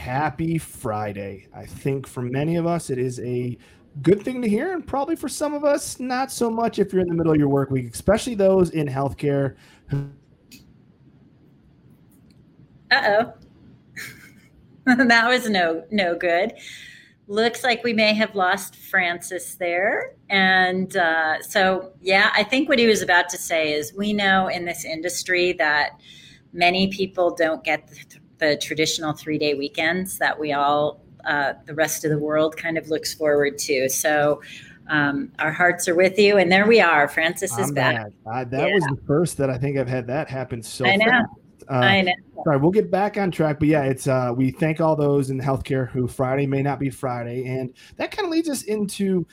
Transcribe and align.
happy 0.00 0.56
Friday. 0.56 1.46
I 1.54 1.66
think 1.66 2.06
for 2.06 2.22
many 2.22 2.56
of 2.56 2.66
us, 2.66 2.88
it 2.88 2.98
is 2.98 3.20
a 3.20 3.58
good 4.00 4.22
thing 4.22 4.40
to 4.40 4.48
hear, 4.48 4.72
and 4.72 4.86
probably 4.86 5.14
for 5.14 5.28
some 5.28 5.52
of 5.52 5.62
us, 5.62 6.00
not 6.00 6.32
so 6.32 6.50
much 6.50 6.78
if 6.78 6.90
you're 6.90 7.02
in 7.02 7.08
the 7.08 7.14
middle 7.14 7.32
of 7.32 7.38
your 7.38 7.48
work 7.48 7.70
week, 7.70 7.92
especially 7.92 8.34
those 8.34 8.70
in 8.70 8.88
healthcare. 8.88 9.56
Uh 12.90 13.02
oh. 13.08 13.34
that 15.04 15.28
was 15.28 15.50
no 15.50 15.84
no 15.90 16.16
good. 16.16 16.54
Looks 17.26 17.62
like 17.62 17.84
we 17.84 17.92
may 17.92 18.14
have 18.14 18.34
lost 18.34 18.76
Francis 18.76 19.54
there. 19.56 20.14
And 20.30 20.96
uh, 20.96 21.42
so, 21.42 21.92
yeah, 22.00 22.30
I 22.34 22.42
think 22.42 22.68
what 22.68 22.78
he 22.78 22.86
was 22.86 23.02
about 23.02 23.28
to 23.28 23.38
say 23.38 23.72
is 23.74 23.92
we 23.94 24.12
know 24.12 24.48
in 24.48 24.64
this 24.64 24.84
industry 24.84 25.52
that 25.52 26.00
many 26.52 26.88
people 26.88 27.32
don't 27.34 27.62
get 27.62 27.86
the, 27.86 28.19
the 28.40 28.56
traditional 28.56 29.12
three 29.12 29.38
day 29.38 29.54
weekends 29.54 30.18
that 30.18 30.38
we 30.38 30.52
all, 30.52 31.00
uh, 31.24 31.52
the 31.66 31.74
rest 31.74 32.04
of 32.04 32.10
the 32.10 32.18
world, 32.18 32.56
kind 32.56 32.76
of 32.76 32.88
looks 32.88 33.14
forward 33.14 33.58
to. 33.58 33.88
So, 33.88 34.40
um, 34.90 35.30
our 35.38 35.52
hearts 35.52 35.86
are 35.86 35.94
with 35.94 36.18
you, 36.18 36.38
and 36.38 36.50
there 36.50 36.66
we 36.66 36.80
are. 36.80 37.06
Francis 37.06 37.56
is 37.56 37.68
I'm 37.68 37.74
back. 37.74 38.06
Uh, 38.26 38.44
that 38.44 38.68
yeah. 38.68 38.74
was 38.74 38.82
the 38.84 38.98
first 39.06 39.36
that 39.38 39.48
I 39.48 39.56
think 39.56 39.78
I've 39.78 39.88
had 39.88 40.06
that 40.08 40.28
happen 40.28 40.62
so. 40.62 40.84
I 40.84 40.96
know. 40.96 41.06
Fast. 41.06 41.28
Uh, 41.70 41.74
I 41.74 42.00
know. 42.02 42.12
Sorry, 42.42 42.56
we'll 42.56 42.72
get 42.72 42.90
back 42.90 43.16
on 43.16 43.30
track, 43.30 43.60
but 43.60 43.68
yeah, 43.68 43.84
it's 43.84 44.08
uh, 44.08 44.32
we 44.36 44.50
thank 44.50 44.80
all 44.80 44.96
those 44.96 45.30
in 45.30 45.38
healthcare 45.38 45.88
who 45.88 46.08
Friday 46.08 46.46
may 46.46 46.62
not 46.62 46.80
be 46.80 46.90
Friday, 46.90 47.46
and 47.46 47.72
that 47.96 48.10
kind 48.10 48.26
of 48.26 48.32
leads 48.32 48.48
us 48.48 48.62
into 48.62 49.26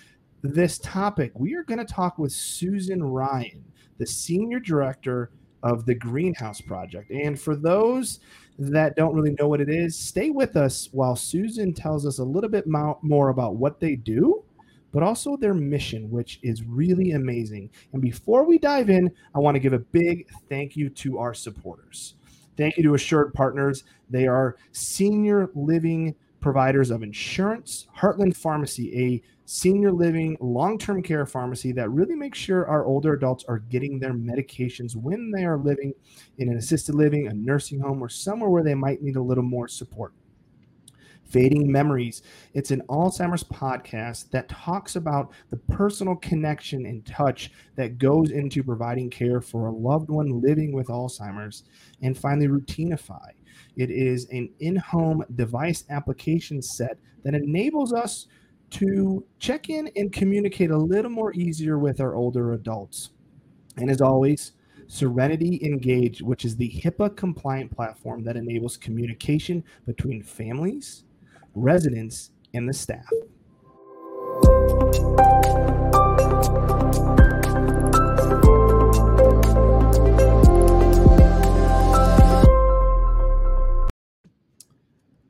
this 0.44 0.78
topic. 0.78 1.32
We 1.34 1.56
are 1.56 1.64
going 1.64 1.80
to 1.80 1.86
talk 1.86 2.20
with 2.20 2.32
Susan 2.32 3.04
Ryan, 3.04 3.64
the 3.98 4.06
senior 4.06 4.60
director 4.60 5.32
of 5.64 5.88
the 5.88 5.96
Green 5.96 6.36
House 6.36 6.62
Project, 6.62 7.10
and 7.10 7.40
for 7.40 7.56
those 7.56 8.20
that 8.60 8.96
don't 8.96 9.16
really 9.16 9.36
know 9.40 9.48
what 9.48 9.62
it 9.62 9.70
is, 9.70 9.98
stay 9.98 10.30
with 10.30 10.56
us 10.56 10.90
while 10.92 11.16
Susan 11.16 11.74
tells 11.74 12.06
us 12.06 12.20
a 12.20 12.24
little 12.24 12.50
bit 12.50 12.66
more 12.68 13.30
about 13.30 13.56
what 13.56 13.80
they 13.80 13.96
do 13.96 14.44
but 14.92 15.04
also 15.04 15.38
their 15.38 15.54
mission, 15.54 16.10
which 16.10 16.40
is 16.42 16.64
really 16.64 17.12
amazing. 17.12 17.70
And 17.94 18.02
before 18.02 18.46
we 18.46 18.58
dive 18.58 18.90
in, 18.90 19.12
I 19.36 19.40
want 19.40 19.56
to 19.56 19.60
give 19.60 19.74
a 19.74 19.80
big 19.80 20.28
thank 20.50 20.76
you 20.76 20.90
to 20.90 21.20
our 21.20 21.34
supporters. 21.34 22.16
Thank 22.58 22.78
you 22.78 22.84
to 22.84 22.96
Assured 22.96 23.34
Partners. 23.34 23.84
They 24.10 24.28
are 24.28 24.58
senior 24.72 25.52
living 25.54 26.16
providers 26.40 26.90
of 26.90 27.04
insurance, 27.04 27.88
Heartland 27.96 28.36
Pharmacy, 28.36 28.98
a 28.98 29.22
senior 29.50 29.94
living 29.94 30.36
long 30.42 30.78
term 30.78 31.02
care 31.02 31.26
pharmacy 31.26 31.72
that 31.72 31.90
really 31.90 32.16
makes 32.16 32.38
sure 32.38 32.68
our 32.68 32.86
older 32.86 33.14
adults 33.14 33.46
are 33.48 33.60
getting 33.60 33.98
their 33.98 34.14
medications 34.14 34.94
when 34.94 35.32
they 35.32 35.46
are 35.46 35.58
living 35.58 35.94
in 36.38 36.50
an 36.50 36.58
assisted 36.58 36.94
living, 36.94 37.28
a 37.28 37.34
nursing 37.34 37.80
home, 37.80 38.04
or 38.04 38.10
somewhere 38.10 38.50
where 38.50 38.64
they 38.64 38.76
might 38.76 39.02
need 39.02 39.16
a 39.16 39.22
little 39.22 39.46
more 39.46 39.70
support. 39.70 40.14
Fading 41.24 41.72
Memories. 41.72 42.24
It's 42.54 42.72
an 42.72 42.82
Alzheimer's 42.90 43.44
podcast 43.44 44.32
that 44.32 44.50
talks 44.50 44.98
about 44.98 45.32
the 45.50 45.58
personal 45.58 46.16
connection 46.18 46.86
and 46.86 47.06
touch 47.06 47.52
that 47.76 47.98
goes 47.98 48.32
into 48.32 48.64
providing 48.64 49.10
care 49.10 49.40
for 49.40 49.68
a 49.68 49.72
loved 49.72 50.10
one 50.10 50.42
living 50.42 50.74
with 50.74 50.88
Alzheimer's. 50.88 51.64
And 52.02 52.18
finally, 52.18 52.48
Routinify. 52.50 53.32
It 53.78 53.92
is 53.92 54.28
an 54.30 54.50
in 54.60 54.76
home 54.76 55.24
device 55.36 55.86
application 55.90 56.62
set 56.62 56.98
that 57.24 57.34
enables 57.34 57.94
us 57.94 58.28
to 58.70 59.24
check 59.40 59.70
in 59.70 59.90
and 59.96 60.12
communicate 60.12 60.72
a 60.72 60.78
little 60.78 61.12
more 61.12 61.34
easier 61.34 61.78
with 61.78 62.00
our 62.00 62.16
older 62.16 62.54
adults. 62.54 63.12
And 63.78 63.90
as 63.90 64.02
always, 64.02 64.54
Serenity 64.88 65.60
Engage, 65.64 66.22
which 66.22 66.46
is 66.46 66.56
the 66.56 66.70
HIPAA 66.70 67.16
compliant 67.16 67.76
platform 67.76 68.24
that 68.24 68.38
enables 68.38 68.78
communication 68.78 69.64
between 69.86 70.24
families, 70.24 71.04
residents, 71.56 72.32
and 72.54 72.68
the 72.68 72.74
staff. 72.74 73.08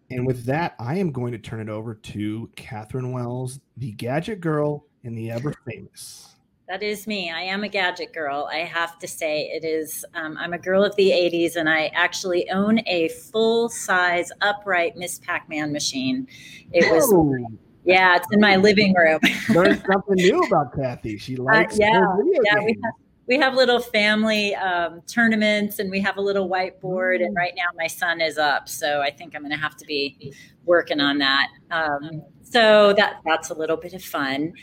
And 0.09 0.25
with 0.25 0.45
that, 0.45 0.75
I 0.79 0.95
am 0.95 1.11
going 1.11 1.31
to 1.33 1.37
turn 1.37 1.59
it 1.59 1.69
over 1.69 1.93
to 1.93 2.49
Catherine 2.55 3.11
Wells, 3.11 3.59
the 3.75 3.91
gadget 3.91 4.39
girl 4.39 4.85
and 5.03 5.17
the 5.17 5.31
ever 5.31 5.53
famous. 5.65 6.35
That 6.67 6.83
is 6.83 7.07
me. 7.07 7.31
I 7.31 7.41
am 7.41 7.63
a 7.63 7.69
gadget 7.69 8.13
girl. 8.13 8.49
I 8.51 8.57
have 8.57 8.99
to 8.99 9.07
say, 9.07 9.43
it 9.53 9.63
is. 9.63 10.03
Um, 10.13 10.37
I'm 10.37 10.51
a 10.51 10.57
girl 10.57 10.83
of 10.83 10.93
the 10.97 11.11
'80s, 11.11 11.55
and 11.55 11.69
I 11.69 11.87
actually 11.87 12.49
own 12.51 12.81
a 12.87 13.07
full 13.07 13.69
size 13.69 14.31
upright 14.41 14.97
Miss 14.97 15.19
Pac-Man 15.19 15.71
machine. 15.71 16.27
It 16.73 16.91
was. 16.91 17.09
Oh. 17.13 17.57
Yeah, 17.85 18.17
it's 18.17 18.27
in 18.33 18.41
my 18.41 18.57
living 18.57 18.93
room. 18.93 19.21
Learned 19.47 19.81
something 19.89 20.15
new 20.15 20.43
about 20.43 20.75
Kathy. 20.75 21.17
She 21.17 21.37
uh, 21.37 21.43
likes 21.43 21.75
uh, 21.75 21.77
yeah, 21.79 22.01
yeah. 22.43 22.59
We 22.59 22.77
have, 22.83 22.93
we 23.27 23.37
have 23.37 23.55
little 23.55 23.79
family 23.79 24.55
um, 24.55 25.01
tournaments, 25.01 25.79
and 25.79 25.91
we 25.91 25.99
have 25.99 26.17
a 26.17 26.21
little 26.21 26.49
whiteboard. 26.49 27.23
And 27.23 27.35
mm. 27.35 27.37
right 27.37 27.53
now, 27.55 27.65
my 27.75 27.87
son 27.87 28.21
is 28.21 28.37
up, 28.37 28.69
so 28.69 29.01
I 29.01 29.11
think 29.11 29.35
I'm 29.35 29.41
going 29.41 29.51
to 29.51 29.57
have 29.57 29.75
to 29.77 29.85
be 29.85 30.33
working 30.65 30.99
on 30.99 31.17
that. 31.19 31.47
Um, 31.71 32.23
so 32.43 32.93
that 32.93 33.21
that's 33.25 33.49
a 33.49 33.53
little 33.53 33.77
bit 33.77 33.93
of 33.93 34.03
fun. 34.03 34.53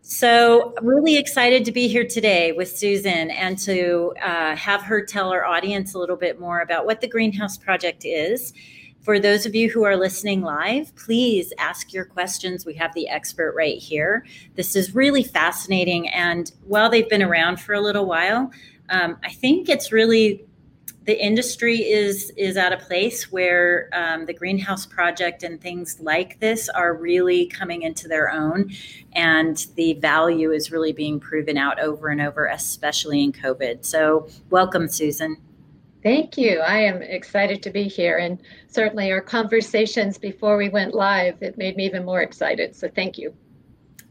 So, 0.00 0.74
really 0.80 1.18
excited 1.18 1.66
to 1.66 1.72
be 1.72 1.86
here 1.86 2.06
today 2.06 2.52
with 2.52 2.74
Susan 2.74 3.30
and 3.30 3.58
to 3.58 4.14
uh, 4.22 4.56
have 4.56 4.80
her 4.82 5.04
tell 5.04 5.30
our 5.30 5.44
audience 5.44 5.92
a 5.92 5.98
little 5.98 6.16
bit 6.16 6.40
more 6.40 6.60
about 6.60 6.86
what 6.86 7.02
the 7.02 7.06
Green 7.06 7.30
House 7.30 7.58
Project 7.58 8.06
is. 8.06 8.54
For 9.08 9.18
those 9.18 9.46
of 9.46 9.54
you 9.54 9.70
who 9.70 9.84
are 9.84 9.96
listening 9.96 10.42
live, 10.42 10.94
please 10.94 11.50
ask 11.56 11.94
your 11.94 12.04
questions. 12.04 12.66
We 12.66 12.74
have 12.74 12.92
the 12.92 13.08
expert 13.08 13.54
right 13.56 13.78
here. 13.78 14.26
This 14.54 14.76
is 14.76 14.94
really 14.94 15.22
fascinating. 15.22 16.10
And 16.10 16.52
while 16.66 16.90
they've 16.90 17.08
been 17.08 17.22
around 17.22 17.58
for 17.58 17.72
a 17.72 17.80
little 17.80 18.04
while, 18.04 18.52
um, 18.90 19.16
I 19.24 19.30
think 19.30 19.70
it's 19.70 19.92
really 19.92 20.44
the 21.06 21.18
industry 21.24 21.90
is 21.90 22.34
is 22.36 22.58
at 22.58 22.74
a 22.74 22.76
place 22.76 23.32
where 23.32 23.88
um, 23.94 24.26
the 24.26 24.34
greenhouse 24.34 24.84
project 24.84 25.42
and 25.42 25.58
things 25.58 25.98
like 26.00 26.38
this 26.40 26.68
are 26.68 26.92
really 26.92 27.46
coming 27.46 27.80
into 27.80 28.08
their 28.08 28.30
own 28.30 28.70
and 29.14 29.68
the 29.76 29.94
value 29.94 30.52
is 30.52 30.70
really 30.70 30.92
being 30.92 31.18
proven 31.18 31.56
out 31.56 31.80
over 31.80 32.08
and 32.08 32.20
over 32.20 32.44
especially 32.48 33.24
in 33.24 33.32
covid 33.32 33.86
so 33.86 34.28
welcome 34.50 34.86
susan 34.86 35.38
Thank 36.02 36.38
you. 36.38 36.60
I 36.60 36.78
am 36.78 37.02
excited 37.02 37.62
to 37.64 37.70
be 37.70 37.84
here. 37.84 38.18
And 38.18 38.40
certainly 38.68 39.10
our 39.10 39.20
conversations 39.20 40.16
before 40.16 40.56
we 40.56 40.68
went 40.68 40.94
live, 40.94 41.42
it 41.42 41.58
made 41.58 41.76
me 41.76 41.86
even 41.86 42.04
more 42.04 42.22
excited. 42.22 42.76
So 42.76 42.88
thank 42.88 43.18
you. 43.18 43.34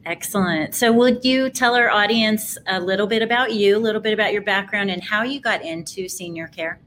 Excellent. 0.06 0.74
So, 0.74 0.94
would 0.94 1.26
you 1.26 1.50
tell 1.50 1.76
our 1.76 1.90
audience 1.90 2.58
a 2.68 2.80
little 2.80 3.08
bit 3.08 3.22
about 3.22 3.54
you, 3.54 3.76
a 3.76 3.80
little 3.80 4.00
bit 4.00 4.14
about 4.14 4.32
your 4.32 4.42
background, 4.42 4.90
and 4.90 5.04
how 5.04 5.24
you 5.24 5.42
got 5.42 5.62
into 5.62 6.08
senior 6.08 6.48
care? 6.48 6.80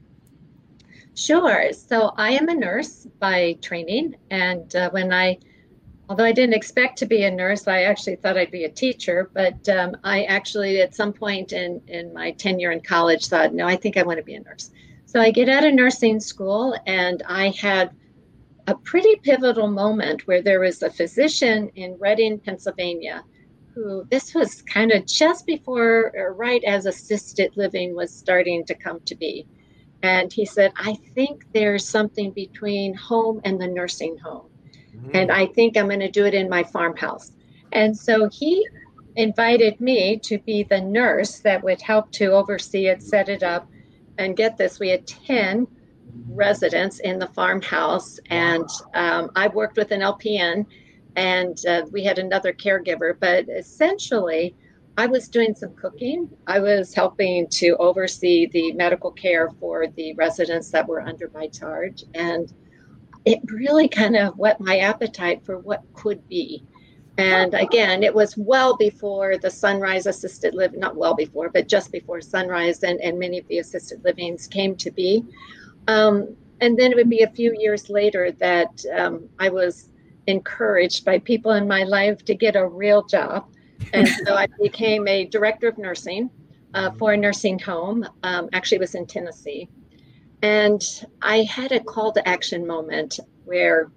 Sure. 1.13 1.71
So 1.73 2.13
I 2.17 2.31
am 2.31 2.49
a 2.49 2.53
nurse 2.55 3.05
by 3.19 3.57
training. 3.61 4.15
And 4.29 4.75
uh, 4.75 4.89
when 4.91 5.11
I, 5.11 5.37
although 6.09 6.23
I 6.23 6.31
didn't 6.31 6.55
expect 6.55 6.97
to 6.99 7.05
be 7.05 7.23
a 7.23 7.31
nurse, 7.31 7.67
I 7.67 7.83
actually 7.83 8.15
thought 8.15 8.37
I'd 8.37 8.49
be 8.49 8.63
a 8.63 8.71
teacher. 8.71 9.29
But 9.33 9.67
um, 9.69 9.97
I 10.03 10.23
actually, 10.23 10.81
at 10.81 10.95
some 10.95 11.13
point 11.13 11.53
in, 11.53 11.81
in 11.87 12.13
my 12.13 12.31
tenure 12.31 12.71
in 12.71 12.81
college, 12.81 13.27
thought, 13.27 13.53
no, 13.53 13.67
I 13.67 13.75
think 13.75 13.97
I 13.97 14.03
want 14.03 14.17
to 14.17 14.23
be 14.23 14.35
a 14.35 14.39
nurse. 14.39 14.71
So 15.11 15.19
I 15.19 15.31
get 15.31 15.49
out 15.49 15.65
of 15.65 15.73
nursing 15.73 16.19
school 16.19 16.75
and 16.85 17.21
I 17.27 17.49
had 17.49 17.91
a 18.67 18.75
pretty 18.75 19.15
pivotal 19.23 19.67
moment 19.67 20.27
where 20.27 20.41
there 20.41 20.59
was 20.59 20.81
a 20.81 20.89
physician 20.89 21.69
in 21.75 21.97
Reading, 21.99 22.39
Pennsylvania, 22.39 23.23
who 23.73 24.05
this 24.09 24.33
was 24.33 24.61
kind 24.61 24.91
of 24.91 25.05
just 25.05 25.45
before 25.45 26.11
or 26.15 26.33
right 26.33 26.63
as 26.63 26.85
assisted 26.85 27.57
living 27.57 27.95
was 27.95 28.13
starting 28.13 28.63
to 28.65 28.75
come 28.75 28.99
to 29.01 29.15
be 29.15 29.45
and 30.03 30.31
he 30.33 30.45
said, 30.45 30.71
I 30.77 30.95
think 31.13 31.45
there's 31.53 31.87
something 31.87 32.31
between 32.31 32.93
home 32.95 33.41
and 33.43 33.61
the 33.61 33.67
nursing 33.67 34.17
home. 34.17 34.47
Mm-hmm. 34.95 35.09
And 35.13 35.31
I 35.31 35.45
think 35.47 35.77
I'm 35.77 35.87
going 35.87 35.99
to 35.99 36.09
do 36.09 36.25
it 36.25 36.33
in 36.33 36.49
my 36.49 36.63
farmhouse. 36.63 37.31
And 37.71 37.95
so 37.95 38.27
he 38.29 38.67
invited 39.15 39.79
me 39.79 40.17
to 40.19 40.39
be 40.39 40.63
the 40.63 40.81
nurse 40.81 41.39
that 41.39 41.63
would 41.63 41.81
help 41.81 42.11
to 42.13 42.27
oversee 42.27 42.87
it, 42.87 43.03
set 43.03 43.29
it 43.29 43.43
up. 43.43 43.67
And 44.21 44.37
get 44.37 44.57
this, 44.57 44.79
we 44.79 44.89
had 44.89 45.07
10 45.07 45.67
residents 46.27 46.99
in 46.99 47.19
the 47.19 47.27
farmhouse. 47.27 48.19
And 48.29 48.69
um, 48.93 49.31
I 49.35 49.47
worked 49.47 49.77
with 49.77 49.91
an 49.91 50.01
LPN 50.01 50.65
and 51.15 51.65
uh, 51.65 51.85
we 51.91 52.03
had 52.03 52.19
another 52.19 52.53
caregiver. 52.53 53.15
But 53.19 53.49
essentially, 53.49 54.55
I 54.97 55.07
was 55.07 55.27
doing 55.27 55.55
some 55.55 55.73
cooking. 55.73 56.29
I 56.47 56.59
was 56.59 56.93
helping 56.93 57.47
to 57.49 57.75
oversee 57.77 58.47
the 58.47 58.73
medical 58.73 59.11
care 59.11 59.49
for 59.59 59.87
the 59.87 60.13
residents 60.13 60.69
that 60.71 60.87
were 60.87 61.01
under 61.01 61.31
my 61.33 61.47
charge. 61.47 62.03
And 62.13 62.53
it 63.25 63.39
really 63.45 63.87
kind 63.87 64.15
of 64.15 64.37
whet 64.37 64.59
my 64.59 64.79
appetite 64.79 65.43
for 65.43 65.57
what 65.59 65.83
could 65.93 66.27
be. 66.27 66.63
And 67.21 67.53
again, 67.53 68.01
it 68.01 68.15
was 68.15 68.35
well 68.35 68.75
before 68.75 69.37
the 69.37 69.49
Sunrise 69.51 70.07
Assisted 70.07 70.55
Living, 70.55 70.79
not 70.79 70.95
well 70.95 71.13
before, 71.13 71.49
but 71.49 71.67
just 71.67 71.91
before 71.91 72.19
Sunrise 72.19 72.81
and, 72.81 72.99
and 72.99 73.19
many 73.19 73.37
of 73.37 73.47
the 73.47 73.59
assisted 73.59 74.03
livings 74.03 74.47
came 74.47 74.75
to 74.77 74.89
be. 74.89 75.23
Um, 75.87 76.35
and 76.61 76.77
then 76.77 76.91
it 76.91 76.95
would 76.95 77.11
be 77.11 77.21
a 77.21 77.29
few 77.29 77.55
years 77.55 77.91
later 77.91 78.31
that 78.39 78.83
um, 78.97 79.29
I 79.39 79.49
was 79.49 79.89
encouraged 80.25 81.05
by 81.05 81.19
people 81.19 81.51
in 81.51 81.67
my 81.67 81.83
life 81.83 82.25
to 82.25 82.33
get 82.33 82.55
a 82.55 82.67
real 82.67 83.03
job. 83.03 83.45
And 83.93 84.07
so 84.25 84.33
I 84.33 84.47
became 84.59 85.07
a 85.07 85.25
director 85.25 85.67
of 85.67 85.77
nursing 85.77 86.31
uh, 86.73 86.89
for 86.97 87.13
a 87.13 87.17
nursing 87.17 87.59
home. 87.59 88.03
Um, 88.23 88.49
actually, 88.51 88.77
it 88.77 88.81
was 88.81 88.95
in 88.95 89.05
Tennessee. 89.05 89.69
And 90.41 90.81
I 91.21 91.43
had 91.43 91.71
a 91.71 91.79
call 91.79 92.13
to 92.13 92.27
action 92.27 92.65
moment 92.65 93.19
where, 93.45 93.91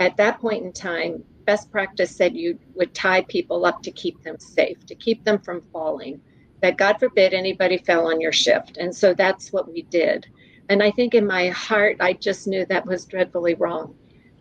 at 0.00 0.16
that 0.16 0.40
point 0.40 0.64
in 0.64 0.72
time, 0.72 1.22
best 1.44 1.70
practice 1.70 2.14
said 2.14 2.36
you 2.36 2.58
would 2.74 2.94
tie 2.94 3.22
people 3.22 3.64
up 3.66 3.82
to 3.82 3.90
keep 3.90 4.22
them 4.22 4.38
safe, 4.38 4.84
to 4.86 4.94
keep 4.94 5.24
them 5.24 5.38
from 5.38 5.62
falling, 5.72 6.20
that 6.60 6.78
God 6.78 6.98
forbid 6.98 7.34
anybody 7.34 7.78
fell 7.78 8.06
on 8.06 8.20
your 8.20 8.32
shift. 8.32 8.76
And 8.76 8.94
so 8.94 9.14
that's 9.14 9.52
what 9.52 9.70
we 9.70 9.82
did. 9.82 10.26
And 10.68 10.82
I 10.82 10.90
think 10.90 11.14
in 11.14 11.26
my 11.26 11.48
heart, 11.48 11.96
I 12.00 12.14
just 12.14 12.46
knew 12.46 12.64
that 12.66 12.86
was 12.86 13.04
dreadfully 13.04 13.54
wrong. 13.54 13.94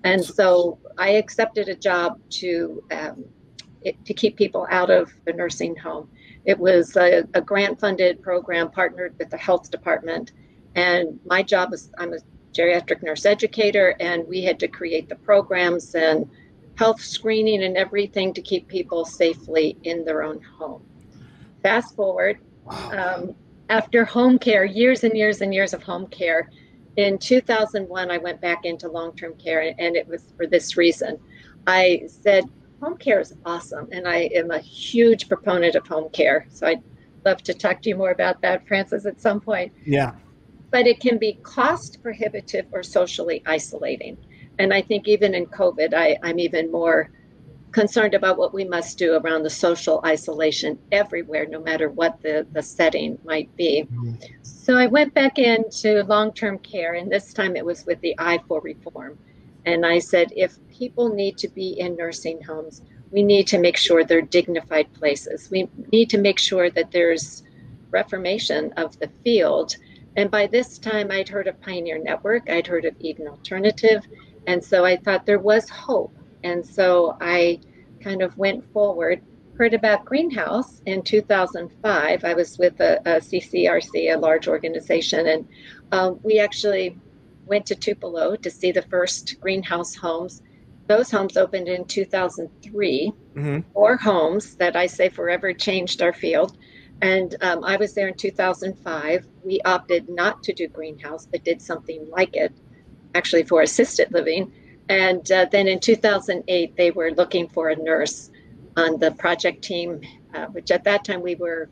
And 0.04 0.24
so 0.24 0.80
I 0.98 1.10
accepted 1.12 1.68
a 1.70 1.76
job 1.76 2.20
to 2.42 2.84
um, 2.92 3.26
it, 3.84 4.04
to 4.06 4.14
keep 4.14 4.38
people 4.38 4.68
out 4.70 4.90
of 4.90 5.12
the 5.26 5.34
nursing 5.34 5.76
home. 5.76 6.10
It 6.46 6.58
was 6.58 6.96
a, 6.96 7.24
a 7.34 7.42
grant 7.42 7.80
funded 7.80 8.22
program 8.22 8.72
partnered 8.72 9.16
with 9.18 9.30
the 9.30 9.38
health 9.38 9.72
department. 9.72 10.34
And 10.76 11.20
my 11.26 11.44
job 11.44 11.72
was 11.72 11.92
I'm 11.98 12.14
a 12.14 12.18
geriatric 12.54 13.02
nurse 13.04 13.26
educator, 13.26 13.96
and 14.00 14.28
we 14.28 14.44
had 14.44 14.60
to 14.60 14.68
create 14.68 15.10
the 15.10 15.16
programs 15.16 15.96
and 15.96 16.30
health 16.82 17.00
screening 17.00 17.64
and 17.64 17.78
everything 17.78 18.34
to 18.34 18.42
keep 18.42 18.68
people 18.68 19.06
safely 19.06 19.78
in 19.84 20.04
their 20.04 20.24
own 20.24 20.42
home. 20.42 20.84
Fast 21.62 21.96
forward, 21.96 22.40
um, 22.68 23.36
after 23.70 24.04
home 24.04 24.40
care, 24.40 24.66
years 24.66 25.04
and 25.04 25.16
years 25.16 25.42
and 25.42 25.54
years 25.54 25.76
of 25.76 25.84
home 25.84 26.08
care, 26.08 26.50
in 26.98 27.20
2001, 27.20 28.10
I 28.10 28.18
went 28.18 28.42
back 28.42 28.66
into 28.66 28.88
long 28.88 29.16
term 29.16 29.36
care, 29.36 29.76
and 29.78 29.96
it 29.96 30.08
was 30.08 30.34
for 30.36 30.48
this 30.48 30.76
reason. 30.76 31.20
I 31.68 32.08
said, 32.08 32.46
Home 32.82 32.98
care 32.98 33.20
is 33.20 33.36
awesome, 33.46 33.88
and 33.92 34.08
I 34.08 34.22
am 34.34 34.50
a 34.50 34.58
huge 34.58 35.30
proponent 35.30 35.76
of 35.76 35.86
home 35.86 36.10
care. 36.10 36.48
So 36.50 36.66
I'd 36.66 36.82
love 37.24 37.44
to 37.44 37.54
talk 37.54 37.84
to 37.84 37.90
you 37.90 37.96
more 37.96 38.10
about 38.10 38.42
that, 38.42 38.68
Francis, 38.68 39.06
at 39.06 39.22
some 39.22 39.40
point. 39.40 39.72
Yeah. 39.86 40.14
But 40.72 40.88
it 40.88 41.00
can 41.00 41.20
be 41.20 41.34
cost 41.44 42.02
prohibitive 42.02 42.66
or 42.72 42.82
socially 42.82 43.44
isolating. 43.46 44.18
And 44.62 44.72
I 44.72 44.82
think 44.84 45.08
even 45.08 45.34
in 45.34 45.48
COVID, 45.48 45.96
I, 45.96 46.20
I'm 46.22 46.38
even 46.38 46.72
more 46.72 47.10
concerned 47.72 48.14
about 48.14 48.38
what 48.38 48.54
we 48.54 48.64
must 48.64 49.00
do 49.00 49.16
around 49.16 49.42
the 49.42 49.50
social 49.50 50.02
isolation 50.06 50.78
everywhere, 50.92 51.48
no 51.48 51.60
matter 51.60 51.90
what 51.90 52.22
the, 52.22 52.46
the 52.52 52.62
setting 52.62 53.18
might 53.24 53.54
be. 53.56 53.84
Mm-hmm. 53.84 54.14
So 54.44 54.78
I 54.78 54.86
went 54.86 55.16
back 55.16 55.40
into 55.40 56.04
long 56.04 56.32
term 56.32 56.60
care, 56.60 56.94
and 56.94 57.12
this 57.12 57.34
time 57.34 57.56
it 57.56 57.66
was 57.66 57.88
with 57.88 58.00
the 58.02 58.14
Eye 58.20 58.40
for 58.48 58.62
Reform. 58.62 59.18
And 59.66 59.84
I 59.84 59.98
said, 59.98 60.32
if 60.36 60.60
people 60.70 61.10
need 61.10 61.40
to 61.40 61.48
be 61.48 61.80
in 61.80 61.96
nursing 61.96 62.40
homes, 62.44 62.84
we 63.10 63.24
need 63.24 63.48
to 63.48 63.58
make 63.58 63.78
sure 63.78 64.04
they're 64.04 64.22
dignified 64.22 64.94
places. 64.94 65.50
We 65.50 65.70
need 65.92 66.12
to 66.12 66.20
make 66.20 66.38
sure 66.38 66.70
that 66.70 66.92
there's 66.92 67.42
reformation 67.90 68.74
of 68.78 69.00
the 69.00 69.10
field. 69.24 69.76
And 70.16 70.30
by 70.30 70.46
this 70.46 70.78
time, 70.78 71.10
I'd 71.10 71.30
heard 71.30 71.48
of 71.48 71.60
Pioneer 71.62 71.98
Network, 71.98 72.48
I'd 72.48 72.68
heard 72.68 72.86
of 72.86 72.96
Eden 73.00 73.28
Alternative. 73.28 74.06
And 74.48 74.64
so 74.64 74.86
I 74.86 74.98
thought 74.98 75.26
there 75.26 75.40
was 75.40 75.70
hope 75.70 76.16
and 76.44 76.66
so 76.66 77.18
I 77.22 77.60
kind 78.02 78.22
of 78.22 78.38
went 78.38 78.72
forward, 78.72 79.22
heard 79.58 79.74
about 79.74 80.06
Greenhouse 80.06 80.82
in 80.86 81.04
2005. 81.04 82.24
I 82.24 82.34
was 82.34 82.58
with 82.58 82.80
a, 82.80 83.00
a 83.02 83.20
CCRC, 83.20 84.14
a 84.14 84.18
large 84.18 84.48
organization, 84.48 85.28
and 85.28 85.48
um, 85.92 86.20
we 86.24 86.40
actually 86.40 86.98
went 87.46 87.66
to 87.68 87.76
Tupelo 87.76 88.36
to 88.36 88.50
see 88.50 88.72
the 88.72 88.82
first 88.84 89.40
greenhouse 89.40 89.96
homes. 89.96 90.42
Those 90.88 91.12
homes 91.12 91.38
opened 91.38 91.68
in 91.68 91.86
2003. 91.86 93.14
Mm-hmm. 93.36 93.60
Four 93.74 93.98
homes 93.98 94.56
that 94.56 94.76
I 94.76 94.88
say 94.88 95.10
forever 95.10 95.54
changed 95.54 96.02
our 96.02 96.14
field. 96.14 96.58
And 97.02 97.36
um, 97.42 97.64
I 97.64 97.78
was 97.78 97.94
there 97.94 98.08
in 98.08 98.16
2005. 98.16 99.26
We 99.44 99.62
opted 99.62 100.10
not 100.10 100.44
to 100.44 100.54
do 100.54 100.68
greenhouse, 100.68 101.26
but 101.26 101.44
did 101.44 101.62
something 101.62 102.08
like 102.10 102.36
it, 102.36 102.54
actually 103.16 103.44
for 103.44 103.62
assisted 103.62 104.12
living. 104.12 104.52
And 104.90 105.30
uh, 105.32 105.46
then 105.52 105.68
in 105.68 105.80
2008, 105.80 106.76
they 106.76 106.92
were 106.92 107.12
looking 107.12 107.48
for 107.48 107.70
a 107.70 107.76
nurse 107.76 108.30
on 108.78 109.00
the 109.00 109.12
project 109.12 109.62
team, 109.64 110.02
uh, 110.34 110.46
which 110.48 110.72
at 110.72 110.84
that 110.84 111.04
time 111.04 111.22
we 111.22 111.36
were 111.36 111.70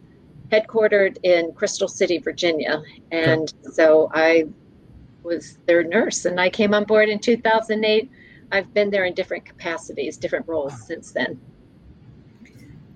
headquartered 0.52 1.18
in 1.24 1.52
Crystal 1.54 1.88
City, 1.88 2.18
Virginia. 2.18 2.82
And 3.12 3.54
so 3.72 4.10
I 4.14 4.46
was 5.24 5.58
their 5.66 5.84
nurse 5.84 6.26
and 6.26 6.40
I 6.40 6.50
came 6.50 6.74
on 6.74 6.86
board 6.86 7.10
in 7.10 7.20
2008. 7.20 8.10
I've 8.52 8.74
been 8.74 8.90
there 8.90 9.06
in 9.06 9.14
different 9.14 9.46
capacities, 9.46 10.18
different 10.18 10.48
roles 10.48 10.82
since 10.88 11.12
then. 11.12 11.40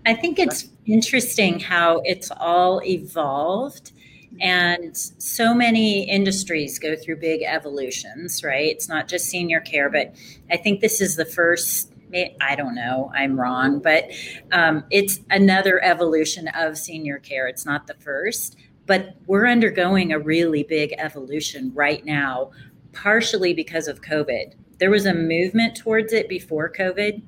I 0.06 0.14
think 0.14 0.40
it's 0.40 0.70
interesting 0.86 1.60
how 1.60 2.02
it's 2.04 2.32
all 2.32 2.82
evolved 2.84 3.92
and 4.42 4.96
so 4.96 5.54
many 5.54 6.10
industries 6.10 6.80
go 6.80 6.96
through 6.96 7.18
big 7.18 7.42
evolutions, 7.44 8.44
right? 8.44 8.68
It's 8.68 8.90
not 8.90 9.08
just 9.08 9.26
senior 9.26 9.60
care, 9.60 9.90
but 9.90 10.16
I 10.50 10.58
think 10.58 10.82
this 10.82 11.02
is 11.02 11.16
the 11.16 11.26
first. 11.26 11.90
I 12.42 12.56
don't 12.56 12.76
know, 12.76 13.12
I'm 13.16 13.40
wrong, 13.40 13.80
but 13.80 14.12
um, 14.52 14.84
it's 14.92 15.22
another 15.32 15.84
evolution 15.84 16.48
of 16.50 16.78
senior 16.78 17.18
care. 17.18 17.48
It's 17.48 17.66
not 17.66 17.88
the 17.88 17.96
first, 17.96 18.56
but 18.86 19.16
we're 19.26 19.48
undergoing 19.48 20.14
a 20.14 20.20
really 20.20 20.62
big 20.62 20.94
evolution 21.00 21.72
right 21.74 22.06
now, 22.06 22.52
partially 22.92 23.56
because 23.56 23.88
of 23.88 24.02
COVID. 24.02 24.54
There 24.78 24.92
was 24.92 25.08
a 25.08 25.14
movement 25.16 25.76
towards 25.76 26.14
it 26.14 26.30
before 26.30 26.72
COVID 26.72 27.24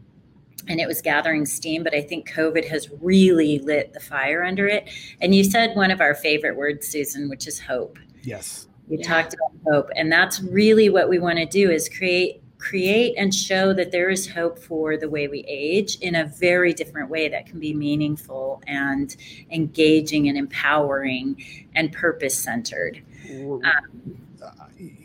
and 0.68 0.80
it 0.80 0.88
was 0.88 1.02
gathering 1.02 1.46
steam 1.46 1.84
but 1.84 1.94
i 1.94 2.02
think 2.02 2.30
covid 2.30 2.68
has 2.68 2.90
really 3.02 3.60
lit 3.60 3.94
the 3.94 4.00
fire 4.00 4.44
under 4.44 4.68
it. 4.68 4.90
And 5.22 5.34
you 5.34 5.44
said 5.44 5.76
one 5.76 5.92
of 5.92 6.02
our 6.02 6.16
favorite 6.16 6.56
words 6.56 6.88
susan 6.88 7.30
which 7.30 7.48
is 7.48 7.60
hope. 7.60 8.00
Yes. 8.24 8.68
We 8.88 8.98
yeah. 8.98 9.08
talked 9.08 9.34
about 9.34 9.52
hope 9.68 9.90
and 9.96 10.12
that's 10.12 10.42
really 10.42 10.90
what 10.90 11.10
we 11.10 11.20
want 11.20 11.38
to 11.38 11.46
do 11.46 11.72
is 11.72 11.90
create 11.90 12.42
create 12.58 13.14
and 13.18 13.34
show 13.34 13.74
that 13.74 13.92
there 13.92 14.10
is 14.10 14.28
hope 14.28 14.58
for 14.58 14.98
the 14.98 15.08
way 15.08 15.28
we 15.28 15.44
age 15.48 15.98
in 15.98 16.16
a 16.16 16.26
very 16.26 16.74
different 16.74 17.10
way 17.10 17.28
that 17.30 17.46
can 17.46 17.60
be 17.60 17.74
meaningful 17.74 18.62
and 18.66 19.18
engaging 19.52 20.30
and 20.30 20.38
empowering 20.38 21.44
and 21.76 21.92
purpose 21.92 22.38
centered 22.38 23.04
um, 23.30 24.18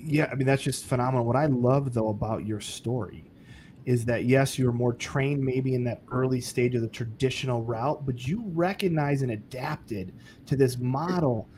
yeah 0.02 0.28
i 0.30 0.34
mean 0.34 0.46
that's 0.46 0.62
just 0.62 0.86
phenomenal. 0.86 1.26
What 1.26 1.36
i 1.36 1.46
love 1.46 1.92
though 1.92 2.08
about 2.08 2.46
your 2.46 2.60
story 2.60 3.29
is 3.90 4.04
that 4.04 4.25
yes, 4.25 4.56
you're 4.56 4.70
more 4.70 4.92
trained 4.92 5.42
maybe 5.42 5.75
in 5.75 5.82
that 5.82 6.00
early 6.12 6.40
stage 6.40 6.76
of 6.76 6.80
the 6.80 6.88
traditional 6.88 7.64
route, 7.64 8.06
but 8.06 8.25
you 8.25 8.44
recognize 8.47 9.23
and 9.23 9.32
adapted 9.32 10.14
to 10.47 10.54
this 10.54 10.78
model 10.78 11.49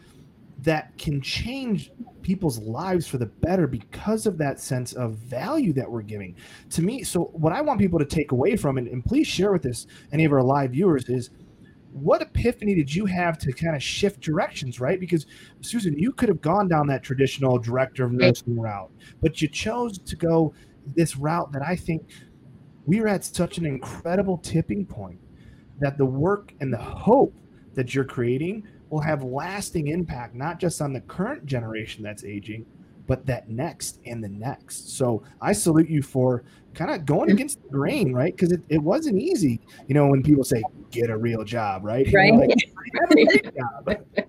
that 0.63 0.97
can 0.97 1.21
change 1.21 1.91
people's 2.23 2.59
lives 2.61 3.07
for 3.07 3.19
the 3.19 3.27
better 3.27 3.67
because 3.67 4.25
of 4.25 4.39
that 4.39 4.59
sense 4.59 4.95
of 4.95 5.17
value 5.17 5.75
that 5.75 5.91
we're 5.91 6.01
giving. 6.01 6.35
To 6.71 6.81
me 6.81 7.03
so 7.03 7.25
what 7.35 7.53
i 7.53 7.61
want 7.61 7.79
people 7.79 7.99
to 7.99 8.05
take 8.07 8.33
away 8.33 8.57
from 8.57 8.79
and, 8.79 8.89
and 8.89 9.05
please 9.05 9.27
share 9.27 9.53
with 9.53 9.67
us 9.67 9.87
any 10.13 10.25
of 10.25 10.33
our 10.33 10.43
live 10.43 10.71
viewers 10.71 11.11
is 11.11 11.31
what 11.93 12.23
epiphany 12.23 12.75
did 12.75 12.95
you 12.95 13.05
have 13.05 13.37
to 13.41 13.53
kind 13.53 13.77
of 13.77 13.83
shift 13.83 14.21
directions 14.21 14.81
right? 14.81 14.99
Because 14.99 15.27
susan 15.61 15.99
you 15.99 16.13
could 16.13 16.31
have 16.31 16.41
gone 16.41 16.69
down 16.69 16.87
that 16.87 17.03
traditional 17.03 17.59
director 17.59 18.05
of 18.05 18.13
nursing 18.13 18.59
route 18.59 18.91
but 19.21 19.43
you 19.43 19.49
chose 19.49 19.99
to 19.99 20.17
go 20.17 20.55
this 20.87 21.17
route 21.17 21.53
that 21.53 21.63
I 21.63 21.77
think 21.77 22.09
we 22.87 23.01
are 23.01 23.09
at 23.09 23.25
such 23.25 23.59
an 23.59 23.67
incredible 23.67 24.39
tipping 24.39 24.85
point 24.85 25.21
that 25.81 25.99
the 25.99 26.07
work 26.07 26.53
and 26.61 26.73
the 26.73 26.79
hope 26.79 27.35
that 27.75 27.95
you're 27.95 28.05
creating 28.05 28.67
will 28.91 29.01
have 29.01 29.23
lasting 29.23 29.89
impact, 29.89 30.35
not 30.35 30.61
just 30.61 30.83
on 30.83 30.93
the 30.93 31.01
current 31.03 31.47
generation 31.47 32.03
that's 32.03 32.25
aging, 32.25 32.67
but 33.07 33.27
that 33.27 33.49
next 33.49 33.99
and 34.07 34.23
the 34.23 34.29
next. 34.29 34.97
So 34.97 35.23
I 35.41 35.53
salute 35.53 35.89
you 35.89 36.03
for 36.03 36.45
kind 36.75 36.91
of 36.91 37.05
going 37.05 37.31
against 37.31 37.63
the 37.63 37.69
grain, 37.69 38.13
right? 38.13 38.35
Because 38.35 38.53
it, 38.53 38.61
it 38.69 38.79
wasn't 38.79 39.21
easy. 39.21 39.61
You 39.89 39.95
know, 39.95 40.07
when 40.07 40.23
people 40.23 40.45
say, 40.45 40.63
get 40.91 41.11
a 41.11 41.17
real 41.17 41.45
job, 41.45 41.85
right? 41.85 42.07
Right. 42.13 42.35
Like, 42.35 43.55
job. 43.57 44.27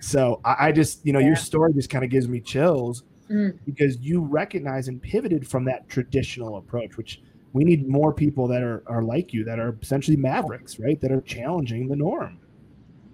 so 0.00 0.40
I, 0.44 0.68
I, 0.68 0.72
just, 0.72 1.04
you 1.04 1.12
know, 1.12 1.18
yeah. 1.18 1.28
your 1.28 1.36
story 1.36 1.72
just 1.72 1.90
kind 1.90 2.04
of 2.04 2.10
gives 2.10 2.28
me 2.28 2.40
chills 2.40 3.04
mm. 3.32 3.58
because 3.64 3.98
you 3.98 4.20
recognize 4.20 4.88
and 4.88 5.00
pivoted 5.00 5.46
from 5.46 5.64
that 5.64 5.88
traditional 5.88 6.56
approach, 6.56 6.96
which 6.96 7.20
we 7.52 7.64
need 7.64 7.88
more 7.88 8.12
people 8.12 8.46
that 8.48 8.62
are, 8.62 8.82
are 8.86 9.02
like 9.02 9.32
you, 9.32 9.44
that 9.44 9.58
are 9.58 9.76
essentially 9.82 10.16
mavericks, 10.16 10.78
right? 10.78 11.00
That 11.00 11.12
are 11.12 11.20
challenging 11.20 11.88
the 11.88 11.96
norm. 11.96 12.38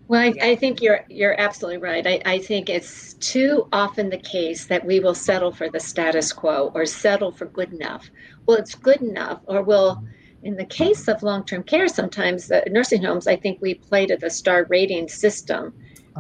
Well, 0.09 0.23
I, 0.23 0.35
I 0.41 0.57
think 0.57 0.81
you're 0.81 1.05
you're 1.11 1.39
absolutely 1.39 1.79
right. 1.79 2.07
I, 2.07 2.23
I 2.25 2.39
think 2.39 2.71
it's 2.71 3.13
too 3.15 3.69
often 3.73 4.09
the 4.09 4.19
case 4.19 4.65
that 4.65 4.85
we 4.85 5.01
will 5.01 5.15
settle 5.15 5.53
for 5.53 5.69
the 5.69 5.81
status 5.81 6.33
quo 6.33 6.73
or 6.75 6.87
settle 6.87 7.31
for 7.31 7.45
good 7.45 7.75
enough. 7.75 8.11
Well, 8.47 8.57
it's 8.57 8.75
good 8.75 9.03
enough, 9.03 9.41
or 9.47 9.63
will 9.63 10.03
in 10.45 10.57
the 10.57 10.65
case 10.65 11.09
of 11.09 11.23
long-term 11.23 11.65
care, 11.65 11.89
sometimes 11.89 12.51
uh, 12.51 12.63
nursing 12.71 13.03
homes, 13.03 13.27
I 13.27 13.37
think 13.37 13.61
we 13.61 13.75
play 13.75 14.07
to 14.07 14.17
the 14.17 14.31
star 14.31 14.67
rating 14.71 15.09
system, 15.09 15.75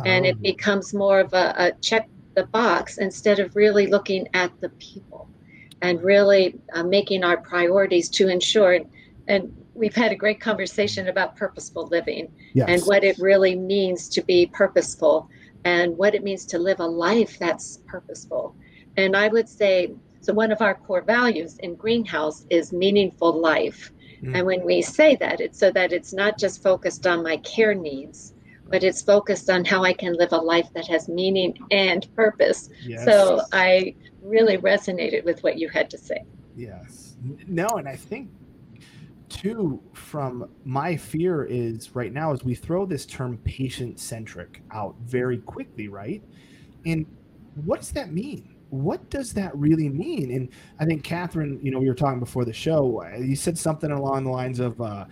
and 0.04 0.26
it 0.26 0.36
oh. 0.38 0.42
becomes 0.42 0.92
more 0.92 1.20
of 1.20 1.32
a, 1.32 1.54
a 1.56 1.72
check 1.80 2.08
the 2.38 2.46
box 2.46 2.98
instead 2.98 3.40
of 3.40 3.56
really 3.56 3.88
looking 3.88 4.28
at 4.32 4.52
the 4.60 4.68
people 4.90 5.28
and 5.82 6.00
really 6.04 6.56
uh, 6.72 6.84
making 6.84 7.24
our 7.24 7.36
priorities 7.38 8.08
to 8.08 8.28
ensure 8.28 8.78
and 9.26 9.52
we've 9.74 9.94
had 9.94 10.12
a 10.12 10.14
great 10.14 10.40
conversation 10.40 11.08
about 11.08 11.34
purposeful 11.34 11.88
living 11.88 12.32
yes. 12.54 12.66
and 12.68 12.80
what 12.82 13.02
it 13.02 13.18
really 13.18 13.56
means 13.56 14.08
to 14.08 14.22
be 14.22 14.46
purposeful 14.46 15.28
and 15.64 15.98
what 15.98 16.14
it 16.14 16.22
means 16.22 16.46
to 16.46 16.60
live 16.60 16.78
a 16.78 16.86
life 16.86 17.36
that's 17.40 17.80
purposeful 17.88 18.54
and 18.96 19.16
i 19.16 19.26
would 19.26 19.48
say 19.48 19.92
so 20.20 20.32
one 20.32 20.52
of 20.52 20.62
our 20.62 20.76
core 20.76 21.02
values 21.02 21.58
in 21.58 21.74
greenhouse 21.74 22.46
is 22.50 22.72
meaningful 22.72 23.32
life 23.40 23.90
mm. 24.22 24.32
and 24.32 24.46
when 24.46 24.64
we 24.64 24.80
say 24.80 25.16
that 25.16 25.40
it's 25.40 25.58
so 25.58 25.72
that 25.72 25.92
it's 25.92 26.12
not 26.12 26.38
just 26.38 26.62
focused 26.62 27.04
on 27.04 27.20
my 27.20 27.36
care 27.38 27.74
needs 27.74 28.34
but 28.68 28.84
it's 28.84 29.02
focused 29.02 29.50
on 29.50 29.64
how 29.64 29.84
I 29.84 29.92
can 29.92 30.14
live 30.14 30.32
a 30.32 30.36
life 30.36 30.68
that 30.74 30.86
has 30.88 31.08
meaning 31.08 31.58
and 31.70 32.06
purpose. 32.14 32.68
Yes. 32.84 33.04
So 33.04 33.42
I 33.52 33.94
really 34.22 34.58
resonated 34.58 35.24
with 35.24 35.42
what 35.42 35.58
you 35.58 35.68
had 35.68 35.90
to 35.90 35.98
say. 35.98 36.24
Yes. 36.56 37.16
No, 37.46 37.66
and 37.76 37.88
I 37.88 37.96
think 37.96 38.30
too 39.28 39.80
from 39.92 40.48
my 40.64 40.96
fear 40.96 41.44
is 41.44 41.94
right 41.94 42.12
now 42.12 42.32
as 42.32 42.44
we 42.44 42.54
throw 42.54 42.86
this 42.86 43.04
term 43.06 43.38
patient 43.38 44.00
centric 44.00 44.62
out 44.70 44.96
very 45.04 45.38
quickly, 45.38 45.88
right? 45.88 46.22
And 46.86 47.06
what 47.64 47.80
does 47.80 47.92
that 47.92 48.12
mean? 48.12 48.54
What 48.70 49.08
does 49.10 49.32
that 49.34 49.56
really 49.56 49.88
mean? 49.88 50.30
And 50.30 50.48
I 50.78 50.84
think 50.84 51.02
Catherine, 51.02 51.58
you 51.62 51.70
know, 51.70 51.78
we 51.78 51.88
were 51.88 51.94
talking 51.94 52.20
before 52.20 52.44
the 52.44 52.52
show. 52.52 53.02
You 53.18 53.36
said 53.36 53.58
something 53.58 53.90
along 53.90 54.24
the 54.24 54.30
lines 54.30 54.60
of, 54.60 54.80
uh, 54.80 55.06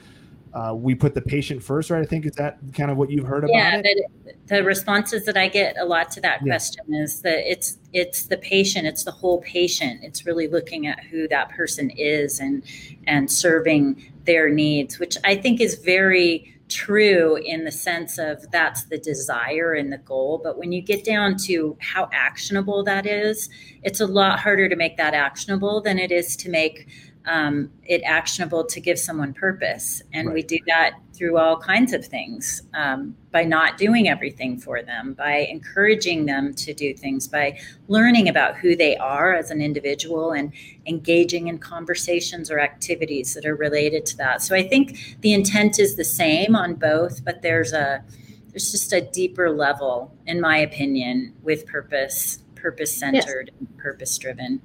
uh, 0.57 0.73
we 0.73 0.95
put 0.95 1.15
the 1.15 1.21
patient 1.21 1.63
first, 1.63 1.91
right? 1.91 2.01
I 2.01 2.07
think 2.07 2.25
is 2.25 2.33
that 2.37 2.59
kind 2.73 2.91
of 2.91 2.97
what 2.97 3.11
you've 3.11 3.27
heard 3.27 3.45
about 3.45 3.55
yeah, 3.55 3.83
it. 3.85 4.11
The, 4.25 4.57
the 4.57 4.65
responses 4.65 5.27
that 5.27 5.37
I 5.37 5.49
get 5.49 5.77
a 5.79 5.85
lot 5.85 6.11
to 6.13 6.21
that 6.23 6.41
yeah. 6.41 6.47
question 6.47 6.95
is 6.95 7.21
that 7.21 7.51
it's 7.51 7.77
it's 7.93 8.23
the 8.23 8.39
patient, 8.39 8.87
it's 8.87 9.05
the 9.05 9.11
whole 9.11 9.43
patient. 9.43 10.01
It's 10.03 10.25
really 10.25 10.49
looking 10.49 10.87
at 10.87 11.05
who 11.05 11.29
that 11.29 11.51
person 11.51 11.91
is 11.91 12.41
and 12.41 12.65
and 13.07 13.31
serving 13.31 14.03
their 14.25 14.49
needs, 14.49 14.99
which 14.99 15.19
I 15.25 15.37
think 15.37 15.61
is 15.61 15.75
very 15.75 16.55
true 16.69 17.37
in 17.37 17.65
the 17.65 17.71
sense 17.71 18.19
of 18.19 18.51
that's 18.51 18.85
the 18.85 18.99
desire 18.99 19.75
and 19.75 19.93
the 19.93 19.99
goal. 19.99 20.41
But 20.43 20.57
when 20.59 20.73
you 20.73 20.81
get 20.81 21.05
down 21.05 21.37
to 21.45 21.77
how 21.81 22.09
actionable 22.13 22.83
that 22.85 23.07
is, 23.07 23.51
it's 23.83 24.01
a 24.01 24.07
lot 24.07 24.41
harder 24.41 24.71
to 24.71 24.77
make 24.77 24.97
that 24.97 25.13
actionable 25.13 25.83
than 25.83 25.99
it 25.99 26.11
is 26.11 26.35
to 26.37 26.49
make 26.49 26.89
um, 27.27 27.71
it 27.85 28.03
actionable 28.05 28.65
to 28.65 28.81
give 28.81 28.99
someone 28.99 29.35
purpose. 29.35 30.03
And 30.13 30.29
right. 30.29 30.35
we 30.35 30.43
do 30.43 30.59
that 30.67 30.93
through 31.13 31.39
all 31.39 31.59
kinds 31.59 31.93
of 31.93 32.05
things 32.05 32.63
um, 32.75 33.17
by 33.33 33.43
not 33.43 33.79
doing 33.79 34.09
everything 34.09 34.59
for 34.59 34.83
them, 34.83 35.15
by 35.15 35.47
encouraging 35.51 36.27
them 36.27 36.55
to 36.55 36.73
do 36.73 36.95
things, 36.95 37.27
by 37.27 37.59
learning 37.89 38.29
about 38.29 38.57
who 38.57 38.77
they 38.77 38.97
are 38.97 39.35
as 39.35 39.51
an 39.51 39.61
individual 39.61 40.33
and 40.33 40.53
engaging 40.87 41.49
in 41.49 41.59
conversations 41.59 42.51
or 42.51 42.61
activities 42.61 43.35
that 43.35 43.45
are 43.45 43.57
related 43.57 44.07
to 44.07 44.17
that. 44.19 44.43
So 44.43 44.55
I 44.55 44.67
think 44.67 45.19
the 45.21 45.33
intent 45.33 45.79
is 45.79 45.97
the 45.97 46.05
same 46.05 46.55
on 46.55 46.75
both, 46.75 47.25
but 47.25 47.43
there's 47.43 47.73
a 47.73 48.05
there's 48.51 48.73
just 48.73 48.95
a 48.95 49.03
deeper 49.03 49.51
level, 49.51 50.17
in 50.27 50.41
my 50.41 50.57
opinion, 50.57 51.35
with 51.43 51.67
purpose, 51.67 52.39
purpose 52.55 52.91
centered, 52.91 53.51
yes. 53.61 53.71
purpose 53.77 54.17
driven. 54.17 54.63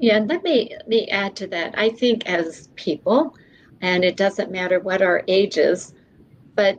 Yeah, 0.00 0.16
and 0.16 0.28
let 0.28 0.42
me 0.42 0.70
let 0.70 0.88
me 0.88 1.08
add 1.08 1.36
to 1.36 1.46
that. 1.48 1.78
I 1.78 1.90
think 1.90 2.26
as 2.26 2.68
people, 2.74 3.36
and 3.82 4.02
it 4.02 4.16
doesn't 4.16 4.50
matter 4.50 4.80
what 4.80 5.02
our 5.02 5.22
age 5.28 5.58
is, 5.58 5.92
but 6.54 6.78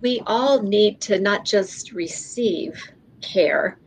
we 0.00 0.20
all 0.26 0.60
need 0.62 1.00
to 1.02 1.20
not 1.20 1.44
just 1.44 1.92
receive 1.92 2.82
care 3.22 3.78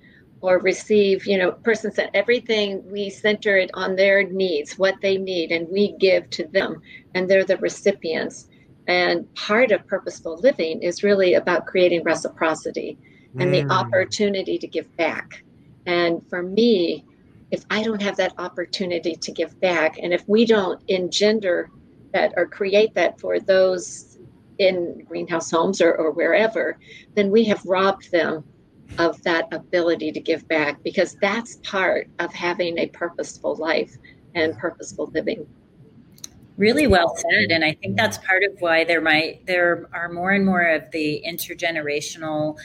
or 0.42 0.60
receive, 0.60 1.28
you 1.28 1.38
know, 1.38 1.52
person 1.52 1.92
said 1.92 2.10
everything 2.14 2.82
we 2.90 3.10
center 3.10 3.58
it 3.58 3.70
on 3.74 3.98
their 3.98 4.24
needs, 4.24 4.80
what 4.80 4.96
they 5.02 5.18
need, 5.18 5.52
and 5.52 5.68
we 5.68 5.92
give 6.00 6.30
to 6.30 6.48
them, 6.48 6.82
and 7.14 7.30
they're 7.30 7.44
the 7.44 7.58
recipients. 7.58 8.48
And 8.88 9.32
part 9.36 9.74
of 9.74 9.86
purposeful 9.88 10.38
living 10.38 10.82
is 10.82 11.04
really 11.04 11.34
about 11.34 11.66
creating 11.66 12.04
reciprocity 12.04 12.98
and 13.38 13.52
mm. 13.54 13.68
the 13.68 13.74
opportunity 13.74 14.58
to 14.58 14.68
give 14.68 14.96
back. 14.96 15.44
And 15.86 16.22
for 16.30 16.42
me, 16.42 17.04
if 17.52 17.66
I 17.70 17.84
don't 17.84 18.02
have 18.02 18.18
that 18.18 18.34
opportunity 18.38 19.16
to 19.16 19.32
give 19.32 19.60
back, 19.60 19.98
and 20.02 20.14
if 20.14 20.24
we 20.28 20.46
don't 20.46 20.82
engender 20.88 21.70
that 22.14 22.34
or 22.38 22.48
create 22.48 22.94
that 22.96 23.20
for 23.20 23.40
those 23.40 24.20
in 24.58 25.06
greenhouse 25.08 25.50
homes 25.50 25.82
or, 25.82 25.96
or 25.96 26.12
wherever, 26.12 26.78
then 27.16 27.32
we 27.32 27.44
have 27.46 27.66
robbed 27.66 28.12
them 28.12 28.44
of 28.98 29.22
that 29.24 29.48
ability 29.54 30.12
to 30.12 30.20
give 30.20 30.48
back 30.48 30.82
because 30.84 31.16
that's 31.22 31.58
part 31.58 32.10
of 32.20 32.34
having 32.34 32.78
a 32.80 32.88
purposeful 32.88 33.56
life 33.56 33.96
and 34.36 34.58
purposeful 34.58 35.10
living. 35.14 35.48
Really 36.58 36.88
well 36.88 37.16
said 37.16 37.52
and 37.52 37.64
i 37.64 37.72
think 37.72 37.96
that's 37.96 38.18
part 38.18 38.44
of 38.44 38.52
why 38.60 38.84
there 38.84 39.00
might 39.00 39.46
there 39.46 39.88
are 39.94 40.10
more 40.10 40.32
and 40.32 40.46
more 40.46 40.62
of 40.62 40.92
the 40.92 41.24
intergenerational 41.26 42.58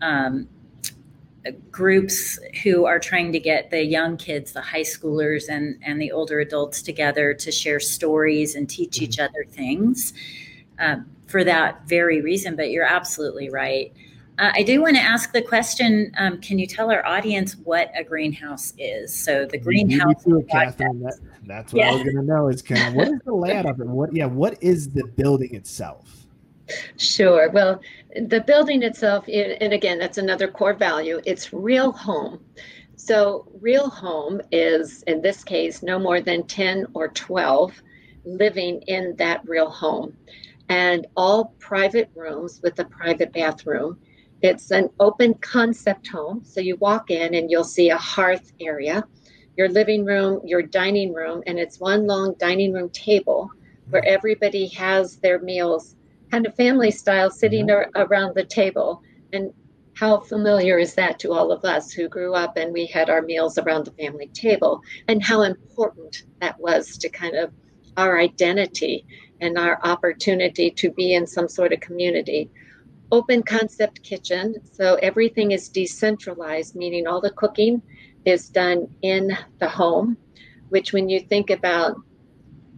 um, 0.00 0.48
groups 1.70 2.38
who 2.62 2.86
are 2.86 2.98
trying 2.98 3.32
to 3.32 3.38
get 3.38 3.70
the 3.70 3.84
young 3.84 4.16
kids, 4.16 4.52
the 4.52 4.60
high 4.60 4.82
schoolers 4.82 5.48
and, 5.48 5.78
and 5.82 6.00
the 6.00 6.10
older 6.10 6.40
adults 6.40 6.82
together 6.82 7.34
to 7.34 7.52
share 7.52 7.80
stories 7.80 8.54
and 8.54 8.68
teach 8.68 9.00
each 9.00 9.16
mm-hmm. 9.16 9.24
other 9.24 9.44
things 9.50 10.12
um, 10.78 11.06
for 11.26 11.44
that 11.44 11.86
very 11.86 12.20
reason. 12.20 12.56
But 12.56 12.70
you're 12.70 12.86
absolutely 12.86 13.50
right. 13.50 13.92
Uh, 14.38 14.50
I 14.52 14.62
do 14.64 14.82
want 14.82 14.96
to 14.96 15.02
ask 15.02 15.32
the 15.32 15.42
question 15.42 16.10
um, 16.18 16.40
Can 16.40 16.58
you 16.58 16.66
tell 16.66 16.90
our 16.90 17.06
audience 17.06 17.56
what 17.62 17.92
a 17.96 18.02
greenhouse 18.02 18.72
is? 18.78 19.14
So, 19.14 19.46
the 19.46 19.58
greenhouse. 19.58 20.24
Too, 20.24 20.44
Catherine, 20.50 21.00
that, 21.02 21.18
that's 21.46 21.72
what 21.72 21.80
yeah. 21.80 21.90
I 21.90 21.94
was 21.94 22.02
going 22.02 22.16
to 22.16 22.22
know 22.22 22.48
is 22.48 22.62
kind 22.62 22.88
of 22.88 22.94
what 22.94 23.08
is 23.08 23.20
the 23.24 23.34
layout 23.34 23.66
of 23.66 23.80
it? 23.80 23.86
What, 23.86 24.14
yeah, 24.14 24.26
what 24.26 24.60
is 24.60 24.90
the 24.90 25.04
building 25.04 25.54
itself? 25.54 26.24
Sure. 26.96 27.50
Well, 27.50 27.80
the 28.14 28.40
building 28.40 28.82
itself, 28.82 29.26
and 29.28 29.72
again, 29.72 29.98
that's 29.98 30.18
another 30.18 30.48
core 30.48 30.74
value, 30.74 31.20
it's 31.24 31.52
real 31.52 31.92
home. 31.92 32.40
So, 32.96 33.48
real 33.60 33.88
home 33.90 34.40
is, 34.52 35.02
in 35.02 35.20
this 35.20 35.42
case, 35.42 35.82
no 35.82 35.98
more 35.98 36.20
than 36.20 36.44
10 36.44 36.86
or 36.94 37.08
12 37.08 37.82
living 38.24 38.82
in 38.82 39.16
that 39.16 39.46
real 39.46 39.68
home. 39.68 40.16
And 40.68 41.06
all 41.16 41.54
private 41.58 42.08
rooms 42.14 42.60
with 42.62 42.78
a 42.78 42.84
private 42.84 43.32
bathroom. 43.32 43.98
It's 44.42 44.70
an 44.70 44.90
open 45.00 45.34
concept 45.34 46.06
home. 46.06 46.42
So, 46.44 46.60
you 46.60 46.76
walk 46.76 47.10
in 47.10 47.34
and 47.34 47.50
you'll 47.50 47.64
see 47.64 47.90
a 47.90 47.98
hearth 47.98 48.52
area, 48.60 49.04
your 49.56 49.68
living 49.68 50.04
room, 50.04 50.40
your 50.44 50.62
dining 50.62 51.12
room, 51.12 51.42
and 51.46 51.58
it's 51.58 51.80
one 51.80 52.06
long 52.06 52.34
dining 52.38 52.72
room 52.72 52.90
table 52.90 53.50
where 53.90 54.02
mm. 54.02 54.06
everybody 54.06 54.68
has 54.68 55.16
their 55.16 55.40
meals 55.40 55.96
kind 56.34 56.46
of 56.46 56.54
family 56.56 56.90
style 56.90 57.30
sitting 57.30 57.68
mm-hmm. 57.68 58.02
around 58.02 58.34
the 58.34 58.42
table. 58.44 59.00
And 59.32 59.52
how 59.94 60.18
familiar 60.18 60.80
is 60.80 60.94
that 60.94 61.20
to 61.20 61.32
all 61.32 61.52
of 61.52 61.64
us 61.64 61.92
who 61.92 62.08
grew 62.08 62.34
up 62.34 62.56
and 62.56 62.72
we 62.72 62.86
had 62.86 63.08
our 63.08 63.22
meals 63.22 63.56
around 63.56 63.84
the 63.84 63.92
family 63.92 64.26
table? 64.34 64.82
And 65.06 65.22
how 65.22 65.42
important 65.42 66.24
that 66.40 66.58
was 66.58 66.98
to 66.98 67.08
kind 67.08 67.36
of 67.36 67.52
our 67.96 68.18
identity 68.18 69.06
and 69.40 69.56
our 69.56 69.78
opportunity 69.84 70.72
to 70.72 70.90
be 70.90 71.14
in 71.14 71.24
some 71.24 71.48
sort 71.48 71.72
of 71.72 71.78
community. 71.78 72.50
Open 73.12 73.44
concept 73.44 74.02
kitchen, 74.02 74.56
so 74.72 74.96
everything 74.96 75.52
is 75.52 75.68
decentralized, 75.68 76.74
meaning 76.74 77.06
all 77.06 77.20
the 77.20 77.30
cooking 77.30 77.80
is 78.24 78.48
done 78.48 78.88
in 79.02 79.38
the 79.60 79.68
home, 79.68 80.16
which 80.70 80.92
when 80.92 81.08
you 81.08 81.20
think 81.20 81.50
about 81.50 81.96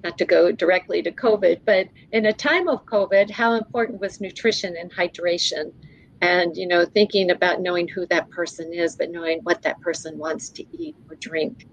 not 0.06 0.18
to 0.18 0.24
go 0.24 0.52
directly 0.52 1.02
to 1.02 1.10
COVID, 1.10 1.60
but 1.64 1.88
in 2.12 2.26
a 2.26 2.32
time 2.32 2.68
of 2.68 2.86
COVID, 2.86 3.28
how 3.28 3.54
important 3.54 4.00
was 4.00 4.20
nutrition 4.20 4.76
and 4.76 4.92
hydration? 4.92 5.72
And, 6.20 6.56
you 6.56 6.66
know, 6.66 6.84
thinking 6.84 7.30
about 7.30 7.60
knowing 7.60 7.88
who 7.88 8.06
that 8.06 8.30
person 8.30 8.72
is, 8.72 8.94
but 8.96 9.10
knowing 9.10 9.40
what 9.42 9.62
that 9.62 9.80
person 9.80 10.16
wants 10.16 10.48
to 10.50 10.64
eat 10.72 10.94
or 11.10 11.16
drink, 11.16 11.66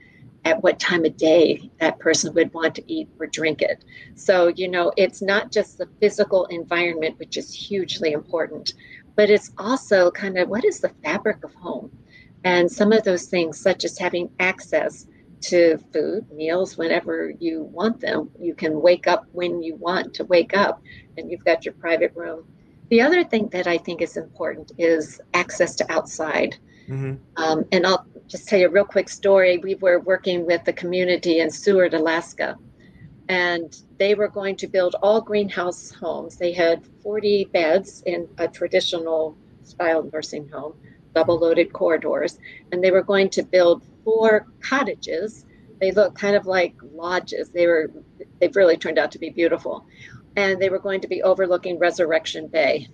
at 0.45 0.61
what 0.61 0.77
time 0.77 1.05
of 1.05 1.15
day 1.15 1.71
that 1.79 1.99
person 1.99 2.33
would 2.33 2.53
want 2.53 2.75
to 2.75 2.91
eat 2.91 3.07
or 3.19 3.27
drink 3.27 3.61
it. 3.61 3.85
So, 4.15 4.47
you 4.47 4.67
know, 4.67 4.91
it's 4.97 5.21
not 5.21 5.51
just 5.51 5.77
the 5.77 5.87
physical 6.01 6.45
environment, 6.47 7.17
which 7.17 7.37
is 7.37 7.53
hugely 7.53 8.11
important, 8.11 8.73
but 9.15 9.29
it's 9.29 9.51
also 9.57 10.11
kind 10.11 10.37
of 10.37 10.49
what 10.49 10.65
is 10.65 10.79
the 10.81 10.91
fabric 11.03 11.45
of 11.45 11.53
home? 11.53 11.89
And 12.43 12.69
some 12.69 12.91
of 12.91 13.03
those 13.03 13.27
things, 13.27 13.57
such 13.57 13.85
as 13.85 13.97
having 13.97 14.29
access 14.39 15.07
to 15.43 15.77
food, 15.91 16.31
meals 16.31 16.77
whenever 16.77 17.33
you 17.39 17.63
want 17.63 17.99
them. 17.99 18.29
You 18.39 18.55
can 18.55 18.81
wake 18.81 19.07
up 19.07 19.25
when 19.31 19.61
you 19.61 19.75
want 19.75 20.13
to 20.15 20.25
wake 20.25 20.55
up, 20.55 20.81
and 21.17 21.29
you've 21.29 21.45
got 21.45 21.65
your 21.65 21.73
private 21.75 22.13
room. 22.15 22.45
The 22.89 23.01
other 23.01 23.23
thing 23.23 23.49
that 23.49 23.67
I 23.67 23.77
think 23.77 24.01
is 24.01 24.17
important 24.17 24.71
is 24.77 25.19
access 25.33 25.75
to 25.75 25.91
outside. 25.91 26.57
Mm-hmm. 26.87 27.15
Um, 27.37 27.65
and 27.71 27.85
I'll 27.87 28.05
just 28.27 28.47
tell 28.47 28.59
you 28.59 28.67
a 28.67 28.71
real 28.71 28.85
quick 28.85 29.09
story. 29.09 29.57
We 29.57 29.75
were 29.75 29.99
working 29.99 30.45
with 30.45 30.63
the 30.65 30.73
community 30.73 31.39
in 31.39 31.49
Seward, 31.49 31.93
Alaska, 31.93 32.57
and 33.29 33.75
they 33.97 34.15
were 34.15 34.27
going 34.27 34.55
to 34.57 34.67
build 34.67 34.95
all 35.01 35.21
greenhouse 35.21 35.91
homes. 35.91 36.37
They 36.37 36.51
had 36.51 36.85
40 37.01 37.45
beds 37.45 38.03
in 38.05 38.27
a 38.37 38.47
traditional 38.47 39.37
style 39.63 40.09
nursing 40.11 40.49
home, 40.49 40.73
double 41.15 41.39
loaded 41.39 41.71
corridors, 41.71 42.37
and 42.71 42.83
they 42.83 42.91
were 42.91 43.03
going 43.03 43.29
to 43.31 43.43
build 43.43 43.83
four 44.03 44.47
cottages. 44.61 45.45
They 45.79 45.91
look 45.91 46.15
kind 46.15 46.35
of 46.35 46.45
like 46.45 46.75
lodges. 46.93 47.49
They 47.49 47.67
were 47.67 47.91
they've 48.39 48.55
really 48.55 48.77
turned 48.77 48.99
out 48.99 49.11
to 49.11 49.19
be 49.19 49.29
beautiful. 49.29 49.85
And 50.35 50.61
they 50.61 50.69
were 50.69 50.79
going 50.79 51.01
to 51.01 51.07
be 51.07 51.21
overlooking 51.21 51.77
Resurrection 51.77 52.47
Bay. 52.47 52.87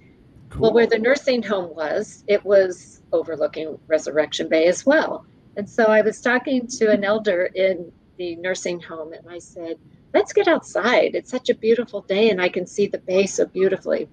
Cool. 0.50 0.62
Well, 0.62 0.74
where 0.74 0.88
the 0.88 0.98
nursing 0.98 1.44
home 1.44 1.74
was, 1.76 2.24
it 2.28 2.44
was 2.44 3.02
overlooking 3.14 3.80
Resurrection 3.88 4.50
Bay 4.50 4.66
as 4.66 4.86
well. 4.86 5.26
And 5.56 5.70
so 5.70 5.86
I 5.86 6.02
was 6.02 6.22
talking 6.22 6.68
to 6.68 6.92
an 6.92 7.04
elder 7.04 7.50
in 7.54 7.92
the 8.18 8.36
nursing 8.36 8.80
home, 8.82 9.14
and 9.14 9.28
I 9.30 9.40
said, 9.40 9.78
Let's 10.14 10.34
get 10.34 10.48
outside. 10.48 11.14
It's 11.14 11.30
such 11.30 11.50
a 11.50 11.56
beautiful 11.56 12.02
day, 12.02 12.30
and 12.30 12.42
I 12.42 12.50
can 12.50 12.66
see 12.66 12.88
the 12.88 12.98
bay 12.98 13.28
so 13.28 13.46
beautifully. 13.46 14.10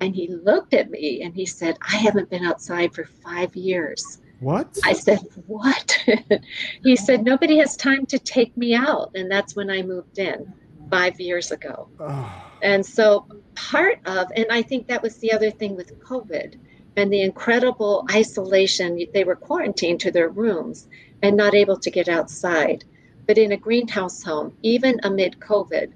And 0.00 0.14
he 0.14 0.28
looked 0.28 0.74
at 0.74 0.90
me 0.90 1.22
and 1.22 1.34
he 1.34 1.46
said, 1.46 1.78
I 1.80 1.96
haven't 1.96 2.30
been 2.30 2.44
outside 2.44 2.94
for 2.94 3.04
five 3.04 3.56
years. 3.56 4.18
What? 4.40 4.78
I 4.84 4.92
said, 4.92 5.20
What? 5.46 5.98
he 6.82 6.96
said, 6.96 7.24
Nobody 7.24 7.58
has 7.58 7.76
time 7.76 8.06
to 8.06 8.18
take 8.18 8.56
me 8.56 8.74
out. 8.74 9.12
And 9.14 9.30
that's 9.30 9.56
when 9.56 9.70
I 9.70 9.82
moved 9.82 10.18
in 10.18 10.52
five 10.90 11.20
years 11.20 11.50
ago. 11.50 11.88
Oh. 11.98 12.42
And 12.62 12.84
so, 12.84 13.26
part 13.54 14.00
of, 14.06 14.30
and 14.36 14.46
I 14.50 14.62
think 14.62 14.88
that 14.88 15.02
was 15.02 15.16
the 15.18 15.32
other 15.32 15.50
thing 15.50 15.76
with 15.76 15.98
COVID 16.00 16.56
and 16.96 17.12
the 17.12 17.22
incredible 17.22 18.06
isolation, 18.10 18.98
they 19.12 19.24
were 19.24 19.36
quarantined 19.36 20.00
to 20.00 20.10
their 20.10 20.28
rooms 20.28 20.88
and 21.22 21.36
not 21.36 21.54
able 21.54 21.78
to 21.78 21.90
get 21.90 22.08
outside. 22.08 22.84
But 23.26 23.38
in 23.38 23.52
a 23.52 23.56
greenhouse 23.56 24.22
home, 24.22 24.56
even 24.62 25.00
amid 25.02 25.40
COVID, 25.40 25.92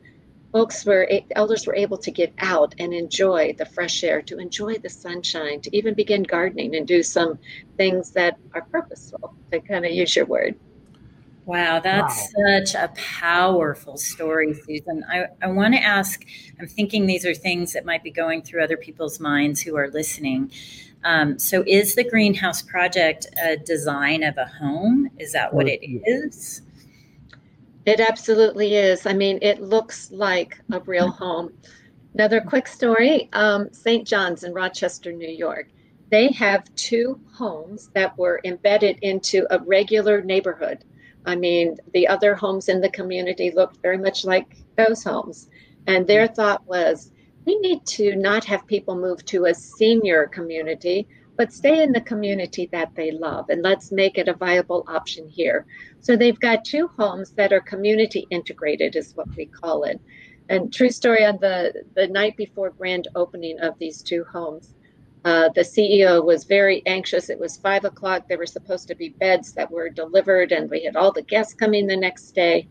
folks 0.53 0.85
were 0.85 1.09
elders 1.37 1.67
were 1.67 1.75
able 1.75 1.99
to 1.99 2.11
get 2.11 2.33
out 2.39 2.75
and 2.79 2.93
enjoy 2.93 3.55
the 3.59 3.67
fresh 3.67 4.03
air 4.03 4.21
to 4.23 4.39
enjoy 4.39 4.77
the 4.79 4.91
sunshine 4.91 5.61
to 5.61 5.77
even 5.77 5.95
begin 5.95 6.23
gardening 6.23 6.75
and 6.77 6.87
do 6.87 7.03
some 7.03 7.39
things 7.77 8.11
that 8.11 8.39
are 8.55 8.63
purposeful 8.63 9.35
to 9.53 9.61
kind 9.61 9.85
of 9.85 9.93
use 9.93 10.15
your 10.17 10.27
word 10.27 10.55
Wow, 11.51 11.81
that's 11.81 12.33
wow. 12.37 12.61
such 12.61 12.75
a 12.77 12.93
powerful 12.95 13.97
story, 13.97 14.55
Susan. 14.55 15.05
I, 15.11 15.27
I 15.43 15.49
want 15.49 15.75
to 15.75 15.81
ask 15.81 16.25
I'm 16.61 16.69
thinking 16.69 17.07
these 17.07 17.27
are 17.27 17.35
things 17.35 17.73
that 17.73 17.85
might 17.85 18.05
be 18.05 18.11
going 18.13 18.43
through 18.43 18.63
other 18.63 18.77
people's 18.77 19.19
minds 19.19 19.61
who 19.61 19.77
are 19.77 19.89
listening. 19.89 20.53
Um, 21.03 21.41
so, 21.41 21.65
is 21.67 21.97
the 21.97 22.05
greenhouse 22.05 22.63
project 22.63 23.27
a 23.43 23.57
design 23.57 24.23
of 24.23 24.39
a 24.39 24.45
home? 24.45 25.11
Is 25.19 25.33
that 25.33 25.53
what 25.53 25.67
it 25.67 25.81
is? 25.83 26.63
It 27.87 28.01
absolutely 28.01 28.75
is. 28.75 29.07
I 29.07 29.15
mean, 29.15 29.39
it 29.41 29.63
looks 29.63 30.11
like 30.11 30.61
a 30.71 30.81
real 30.81 31.11
home. 31.11 31.53
Another 32.15 32.41
quick 32.41 32.67
story 32.67 33.29
um, 33.33 33.73
St. 33.73 34.07
John's 34.07 34.45
in 34.45 34.53
Rochester, 34.53 35.13
New 35.13 35.31
York. 35.31 35.69
They 36.11 36.33
have 36.33 36.75
two 36.75 37.21
homes 37.33 37.89
that 37.95 38.17
were 38.19 38.41
embedded 38.45 38.99
into 39.03 39.47
a 39.51 39.61
regular 39.61 40.21
neighborhood. 40.23 40.85
I 41.25 41.37
mean, 41.37 41.77
the 41.95 42.09
other 42.09 42.35
homes 42.35 42.69
in 42.69 42.81
the 42.81 42.91
community 42.91 43.51
looked 43.51 43.81
very 43.81 43.99
much 43.99 44.25
like 44.25 44.57
those 44.77 45.05
homes. 45.05 45.49
And 45.87 46.07
their 46.07 46.27
thought 46.27 46.67
was 46.67 47.13
we 47.47 47.59
need 47.59 47.87
to 47.87 48.17
not 48.17 48.45
have 48.45 48.67
people 48.67 48.97
move 48.97 49.25
to 49.27 49.47
a 49.47 49.55
senior 49.55 50.27
community, 50.27 51.09
but 51.41 51.55
stay 51.55 51.83
in 51.83 51.91
the 51.91 52.03
community 52.03 52.69
that 52.71 52.95
they 52.95 53.13
love. 53.13 53.49
And 53.49 53.63
let's 53.63 53.91
make 53.91 54.19
it 54.19 54.29
a 54.29 54.35
viable 54.35 54.85
option 54.87 55.27
here. 55.27 55.65
So 55.99 56.15
they've 56.15 56.39
got 56.39 56.67
two 56.67 56.89
homes 56.99 57.31
that 57.31 57.51
are 57.51 57.63
community 57.63 58.27
integrated, 58.29 58.95
is 58.95 59.17
what 59.17 59.35
we 59.35 59.47
call 59.47 59.85
it. 59.85 59.99
And 60.51 60.71
true 60.71 60.91
story 60.91 61.25
on 61.25 61.39
the, 61.41 61.83
the 61.97 62.09
night 62.09 62.37
before 62.37 62.69
grand 62.69 63.09
opening 63.15 63.59
of 63.61 63.79
these 63.79 64.03
two 64.03 64.23
homes, 64.31 64.75
uh, 65.25 65.49
the 65.55 65.63
CEO 65.63 66.23
was 66.23 66.45
very 66.45 66.83
anxious. 66.85 67.31
It 67.31 67.41
was 67.41 67.57
five 67.57 67.87
o'clock. 67.87 68.29
There 68.29 68.37
were 68.37 68.45
supposed 68.45 68.87
to 68.89 68.95
be 68.95 69.09
beds 69.09 69.55
that 69.55 69.71
were 69.71 69.89
delivered, 69.89 70.53
and 70.53 70.69
we 70.69 70.85
had 70.85 70.95
all 70.95 71.11
the 71.11 71.23
guests 71.23 71.55
coming 71.55 71.87
the 71.87 71.97
next 71.97 72.33
day. 72.33 72.69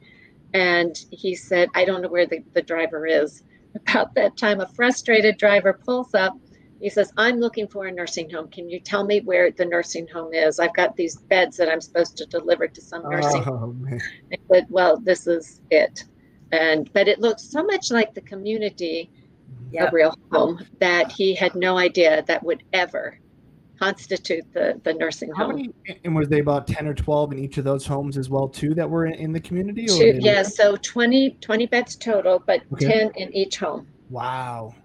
And 0.54 0.96
he 1.10 1.34
said, 1.34 1.70
I 1.74 1.86
don't 1.86 2.04
know 2.04 2.10
where 2.10 2.28
the, 2.28 2.44
the 2.54 2.62
driver 2.62 3.08
is. 3.08 3.42
About 3.76 4.14
that 4.14 4.38
time, 4.38 4.62
a 4.62 4.68
frustrated 4.68 5.40
driver 5.40 5.74
pulls 5.74 6.14
up. 6.14 6.38
He 6.82 6.90
says, 6.90 7.12
I'm 7.18 7.40
looking 7.40 7.68
for 7.68 7.88
a 7.88 7.92
nursing 7.92 8.30
home. 8.30 8.48
Can 8.50 8.70
you 8.70 8.80
tell 8.80 9.04
me 9.04 9.20
where 9.22 9.52
the 9.52 9.66
nursing 9.66 10.08
home 10.08 10.34
is? 10.34 10.60
I've 10.60 10.74
got 10.74 10.96
these 10.96 11.18
beds 11.18 11.58
that 11.58 11.70
I'm 11.70 11.82
supposed 11.82 12.16
to 12.18 12.26
deliver 12.26 12.68
to 12.68 12.82
some 12.82 13.04
nursing 13.10 13.42
oh, 13.42 13.58
home. 13.58 14.00
I 14.32 14.38
said, 14.52 14.66
Well, 14.70 14.98
this 14.98 15.28
is 15.28 15.62
it. 15.70 16.06
And 16.52 16.92
but 16.94 17.08
it 17.08 17.20
looks 17.20 17.44
so 17.44 17.64
much 17.64 17.92
like 17.92 18.14
the 18.14 18.22
community 18.22 19.10
yep. 19.72 19.92
a 19.92 19.96
real 19.96 20.18
home 20.32 20.66
that 20.80 21.12
he 21.12 21.36
had 21.36 21.56
no 21.56 21.78
idea 21.78 22.24
that 22.28 22.44
would 22.44 22.64
ever 22.74 23.20
constitute 23.80 24.44
the, 24.54 24.80
the 24.84 24.94
nursing 24.94 25.32
How 25.36 25.48
home. 25.48 25.56
Many, 25.88 26.00
and 26.04 26.16
was 26.16 26.28
they 26.28 26.40
about 26.40 26.68
10 26.68 26.88
or 26.88 26.94
12 26.94 27.34
in 27.34 27.40
each 27.40 27.58
of 27.58 27.64
those 27.64 27.86
homes 27.86 28.18
as 28.18 28.30
well 28.30 28.48
too 28.48 28.74
that 28.74 28.90
were 28.90 29.06
in, 29.06 29.14
in 29.14 29.32
the 29.32 29.40
community? 29.40 29.86
Two, 29.86 30.18
yeah, 30.20 30.44
so 30.44 30.76
20, 30.76 31.38
20 31.42 31.66
beds 31.68 31.96
total, 31.96 32.44
but 32.46 32.62
okay. 32.74 32.88
10 32.88 33.12
in 33.16 33.34
each 33.34 33.58
home. 33.58 33.88
Wow. 34.10 34.76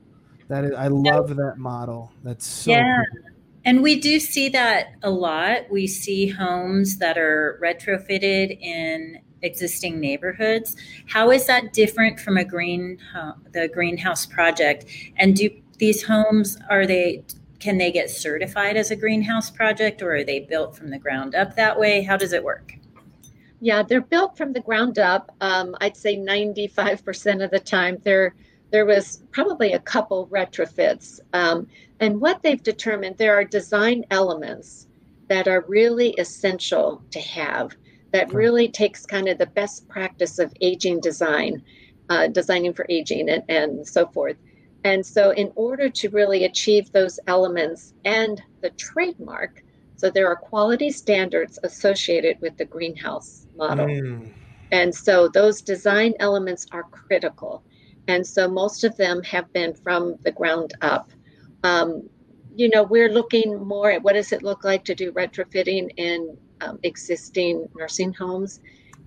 That 0.49 0.65
is, 0.65 0.73
I 0.73 0.89
love 0.89 1.35
that 1.37 1.59
model. 1.59 2.13
That's 2.23 2.47
so 2.47 2.71
yeah. 2.71 3.03
Cool. 3.13 3.31
And 3.67 3.83
we 3.83 3.99
do 3.99 4.21
see 4.21 4.51
that 4.51 4.93
a 5.03 5.11
lot. 5.11 5.71
We 5.71 5.87
see 5.87 6.29
homes 6.29 6.99
that 6.99 7.17
are 7.17 7.59
retrofitted 7.63 8.61
in 8.61 9.21
existing 9.41 10.01
neighborhoods. 10.01 10.77
How 11.07 11.31
is 11.31 11.47
that 11.47 11.73
different 11.73 12.21
from 12.21 12.37
a 12.37 12.45
green 12.45 12.99
the 13.53 13.69
greenhouse 13.69 14.27
project? 14.27 14.87
And 15.17 15.35
do 15.35 15.51
these 15.79 16.03
homes 16.03 16.59
are 16.69 16.87
they 16.87 17.25
can 17.59 17.79
they 17.79 17.91
get 17.91 18.11
certified 18.11 18.77
as 18.77 18.91
a 18.91 18.97
greenhouse 18.97 19.51
project 19.51 20.03
or 20.03 20.15
are 20.17 20.25
they 20.25 20.41
built 20.41 20.77
from 20.77 20.91
the 20.91 20.99
ground 20.99 21.35
up 21.35 21.57
that 21.57 21.79
way? 21.79 22.03
How 22.03 22.17
does 22.17 22.35
it 22.35 22.45
work? 22.45 22.75
Yeah, 23.61 23.83
they're 23.83 24.03
built 24.03 24.37
from 24.37 24.53
the 24.53 24.61
ground 24.61 24.99
up. 24.99 25.35
Um, 25.41 25.75
I'd 25.81 25.97
say 25.97 26.19
95% 26.19 27.43
of 27.43 27.51
the 27.51 27.61
time 27.61 27.97
there 28.05 28.35
there 28.75 28.85
was 28.85 29.23
probably 29.31 29.73
a 29.73 29.79
couple 29.79 30.27
retrofits. 30.33 31.21
Um, 31.33 31.69
and 32.01 32.21
what 32.21 32.43
they've 32.43 32.61
determined, 32.61 33.17
there 33.19 33.33
are 33.37 33.45
design 33.45 34.05
elements 34.11 34.89
that 35.29 35.47
are 35.47 35.65
really 35.69 36.11
essential 36.19 37.01
to 37.13 37.21
have 37.21 37.77
that 38.11 38.35
really 38.35 38.67
takes 38.67 39.07
kind 39.07 39.29
of 39.29 39.39
the 39.39 39.47
best 39.47 39.87
practice 39.87 40.41
of 40.41 40.53
aging 40.61 40.99
design, 40.99 41.63
uh, 42.09 42.27
designing 42.27 42.75
for 42.75 42.85
aging, 42.89 43.29
and, 43.29 43.45
and 43.49 43.87
so 43.87 44.09
forth. 44.09 44.39
And 44.83 45.07
so, 45.07 45.31
in 45.31 45.53
order 45.55 45.89
to 45.89 46.09
really 46.09 46.43
achieve 46.43 46.91
those 46.91 47.21
elements 47.29 47.95
and 48.05 48.43
the 48.61 48.71
trademark, 48.71 49.63
so 49.95 50.11
there 50.11 50.27
are 50.27 50.35
quality 50.35 50.91
standards 50.91 51.61
associated 51.63 52.41
with 52.41 52.57
the 52.57 52.65
greenhouse 52.65 53.47
model. 53.57 53.87
Mm. 53.87 54.33
And 54.73 54.93
so, 54.93 55.29
those 55.29 55.63
design 55.63 56.15
elements 56.19 56.67
are 56.73 56.83
critical. 56.83 57.63
And 58.09 58.27
so, 58.27 58.49
most 58.49 58.85
of 58.85 58.97
them 58.97 59.23
have 59.23 59.53
been 59.53 59.75
from 59.75 60.17
the 60.23 60.33
ground 60.33 60.75
up. 60.83 61.11
Um, 61.63 62.09
you 62.55 62.69
know, 62.69 62.83
we're 62.83 63.11
looking 63.11 63.63
more 63.65 63.91
at 63.91 64.03
what 64.03 64.13
does 64.13 64.33
it 64.33 64.43
look 64.43 64.65
like 64.65 64.85
to 64.85 64.95
do 64.95 65.13
retrofitting 65.13 65.93
in 65.97 66.37
um, 66.61 66.79
existing 66.83 67.69
nursing 67.77 68.13
homes. 68.13 68.61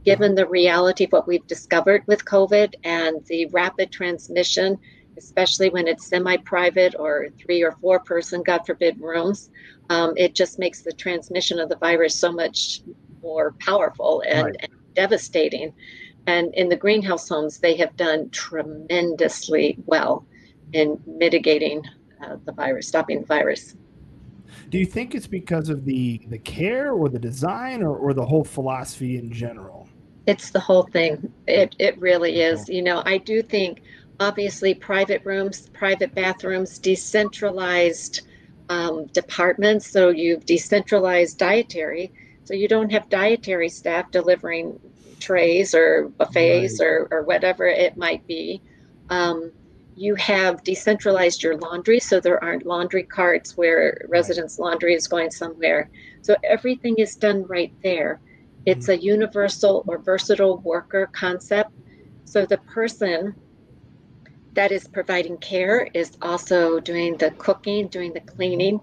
Given 0.03 0.35
the 0.35 0.47
reality 0.47 1.03
of 1.05 1.11
what 1.11 1.27
we've 1.27 1.45
discovered 1.47 2.03
with 2.07 2.25
COVID 2.25 2.75
and 2.83 3.25
the 3.25 3.45
rapid 3.47 3.91
transmission, 3.91 4.77
especially 5.17 5.69
when 5.69 5.87
it's 5.87 6.07
semi 6.07 6.37
private 6.37 6.95
or 6.97 7.27
three 7.37 7.63
or 7.63 7.73
four 7.73 7.99
person, 7.99 8.43
God 8.43 8.65
forbid, 8.65 8.99
rooms, 9.01 9.49
um, 9.89 10.13
it 10.15 10.33
just 10.33 10.59
makes 10.59 10.81
the 10.81 10.91
transmission 10.91 11.59
of 11.59 11.69
the 11.69 11.75
virus 11.77 12.15
so 12.15 12.31
much 12.31 12.81
more 13.21 13.53
powerful 13.59 14.23
and, 14.27 14.45
right. 14.45 14.55
and 14.61 14.71
devastating. 14.93 15.73
And 16.27 16.53
in 16.55 16.67
the 16.67 16.75
greenhouse 16.75 17.29
homes, 17.29 17.57
they 17.57 17.75
have 17.77 17.95
done 17.95 18.29
tremendously 18.29 19.77
well 19.85 20.25
in 20.73 21.01
mitigating 21.07 21.83
uh, 22.21 22.35
the 22.45 22.51
virus, 22.51 22.87
stopping 22.87 23.21
the 23.21 23.25
virus. 23.25 23.75
Do 24.69 24.77
you 24.77 24.85
think 24.85 25.15
it's 25.15 25.27
because 25.27 25.69
of 25.69 25.85
the 25.85 26.21
the 26.27 26.37
care 26.37 26.91
or 26.91 27.07
the 27.09 27.19
design 27.19 27.81
or, 27.81 27.95
or 27.95 28.13
the 28.13 28.25
whole 28.25 28.43
philosophy 28.43 29.17
in 29.17 29.31
general? 29.31 29.87
It's 30.25 30.49
the 30.49 30.59
whole 30.59 30.83
thing. 30.83 31.31
It 31.47 31.75
it 31.79 31.97
really 31.99 32.41
is. 32.41 32.67
You 32.67 32.81
know, 32.81 33.01
I 33.05 33.17
do 33.17 33.41
think 33.41 33.81
obviously 34.19 34.73
private 34.73 35.23
rooms, 35.23 35.69
private 35.69 36.13
bathrooms, 36.13 36.79
decentralized 36.79 38.21
um, 38.69 39.05
departments. 39.07 39.89
So 39.89 40.09
you've 40.09 40.45
decentralized 40.45 41.37
dietary. 41.37 42.11
So 42.43 42.53
you 42.53 42.67
don't 42.67 42.91
have 42.91 43.07
dietary 43.09 43.69
staff 43.69 44.11
delivering 44.11 44.79
trays 45.19 45.73
or 45.73 46.09
buffets 46.17 46.79
right. 46.79 46.87
or, 46.87 47.07
or 47.11 47.23
whatever 47.23 47.65
it 47.65 47.97
might 47.97 48.25
be. 48.27 48.61
Um, 49.09 49.51
you 49.95 50.13
have 50.15 50.63
decentralized 50.63 51.41
your 51.41 51.57
laundry 51.57 51.99
so 51.99 52.19
there 52.19 52.43
aren't 52.43 52.65
laundry 52.65 53.03
carts 53.03 53.57
where 53.57 54.05
residents 54.09 54.59
laundry 54.59 54.93
is 54.93 55.07
going 55.07 55.31
somewhere 55.31 55.89
so 56.21 56.35
everything 56.43 56.93
is 56.99 57.15
done 57.15 57.43
right 57.47 57.73
there 57.81 58.19
it's 58.67 58.89
a 58.89 58.97
universal 58.97 59.83
or 59.87 59.97
versatile 59.97 60.57
worker 60.59 61.09
concept 61.13 61.71
so 62.25 62.45
the 62.45 62.59
person 62.59 63.33
that 64.53 64.71
is 64.71 64.87
providing 64.87 65.37
care 65.37 65.87
is 65.95 66.11
also 66.21 66.79
doing 66.79 67.17
the 67.17 67.31
cooking 67.31 67.87
doing 67.87 68.13
the 68.13 68.21
cleaning 68.21 68.79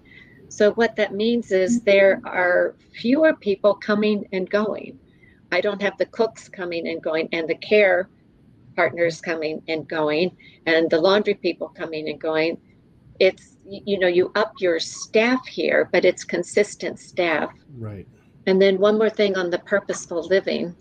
So, 0.49 0.71
what 0.71 0.95
that 0.95 1.13
means 1.13 1.51
is 1.51 1.81
there 1.81 2.21
are 2.23 2.75
fewer 2.93 3.33
people 3.33 3.75
coming 3.75 4.25
and 4.31 4.49
going. 4.49 4.97
I 5.51 5.61
don't 5.61 5.81
have 5.81 5.97
the 5.97 6.05
cooks 6.07 6.49
coming 6.49 6.87
and 6.87 7.01
going, 7.01 7.29
and 7.31 7.47
the 7.47 7.55
care 7.55 8.09
partners 8.75 9.21
coming 9.21 9.61
and 9.67 9.87
going, 9.87 10.35
and 10.65 10.89
the 10.89 10.99
laundry 10.99 11.35
people 11.35 11.69
coming 11.69 12.09
and 12.09 12.19
going. 12.19 12.57
It's, 13.19 13.57
you 13.65 13.97
know, 13.97 14.07
you 14.07 14.31
up 14.35 14.53
your 14.59 14.79
staff 14.79 15.45
here, 15.47 15.89
but 15.91 16.03
it's 16.03 16.23
consistent 16.23 16.99
staff. 16.99 17.53
Right. 17.77 18.07
And 18.45 18.61
then, 18.61 18.79
one 18.79 18.97
more 18.97 19.09
thing 19.09 19.37
on 19.37 19.49
the 19.49 19.59
purposeful 19.59 20.23
living 20.23 20.75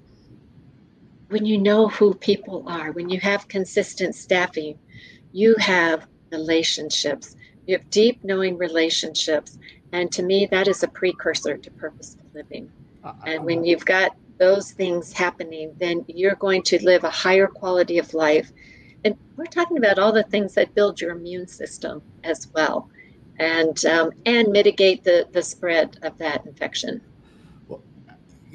when 1.29 1.47
you 1.47 1.59
know 1.59 1.89
who 1.89 2.15
people 2.15 2.65
are, 2.69 2.93
when 2.93 3.09
you 3.09 3.19
have 3.21 3.49
consistent 3.49 4.15
staffing, 4.15 4.79
you 5.33 5.55
have 5.59 6.07
relationships. 6.31 7.35
You 7.67 7.77
have 7.77 7.91
deep 7.91 8.23
knowing 8.23 8.57
relationships. 8.57 9.59
And 9.93 10.13
to 10.13 10.23
me, 10.23 10.47
that 10.53 10.69
is 10.69 10.83
a 10.83 10.89
precursor 10.89 11.57
to 11.57 11.71
purposeful 11.73 12.27
living. 12.35 12.71
And 13.27 13.45
when 13.45 13.65
you've 13.65 13.85
got 13.85 14.15
those 14.39 14.73
things 14.73 15.13
happening, 15.13 15.75
then 15.79 16.05
you're 16.09 16.35
going 16.37 16.63
to 16.63 16.85
live 16.85 17.05
a 17.05 17.11
higher 17.11 17.47
quality 17.47 17.99
of 17.99 18.13
life. 18.15 18.53
And 19.05 19.17
we're 19.37 19.45
talking 19.47 19.79
about 19.79 19.99
all 19.99 20.13
the 20.13 20.23
things 20.25 20.55
that 20.55 20.75
build 20.75 21.01
your 21.01 21.13
immune 21.13 21.47
system 21.47 22.03
as 22.25 22.49
well 22.55 22.91
and 23.39 23.85
um, 23.87 24.11
and 24.27 24.49
mitigate 24.49 25.05
the, 25.05 25.29
the 25.33 25.43
spread 25.43 25.99
of 26.03 26.17
that 26.19 26.47
infection. 26.47 27.01
Well, 27.69 27.83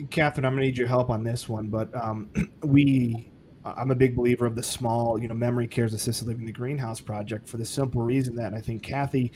Catherine, 0.09 0.45
I'm 0.45 0.53
going 0.53 0.61
to 0.61 0.67
need 0.67 0.77
your 0.77 0.87
help 0.87 1.09
on 1.09 1.23
this 1.23 1.47
one, 1.47 1.67
but 1.67 1.93
um, 1.95 2.29
we 2.63 3.29
I'm 3.65 3.91
a 3.91 3.95
big 3.95 4.15
believer 4.15 4.45
of 4.45 4.55
the 4.55 4.63
small, 4.63 5.21
you 5.21 5.27
know, 5.27 5.33
memory 5.33 5.67
cares 5.67 5.93
assisted 5.93 6.27
living, 6.27 6.45
the 6.45 6.51
greenhouse 6.51 7.01
project, 7.01 7.47
for 7.47 7.57
the 7.57 7.65
simple 7.65 8.01
reason 8.01 8.35
that 8.35 8.53
I 8.53 8.61
think 8.61 8.83
Kathy, 8.83 9.31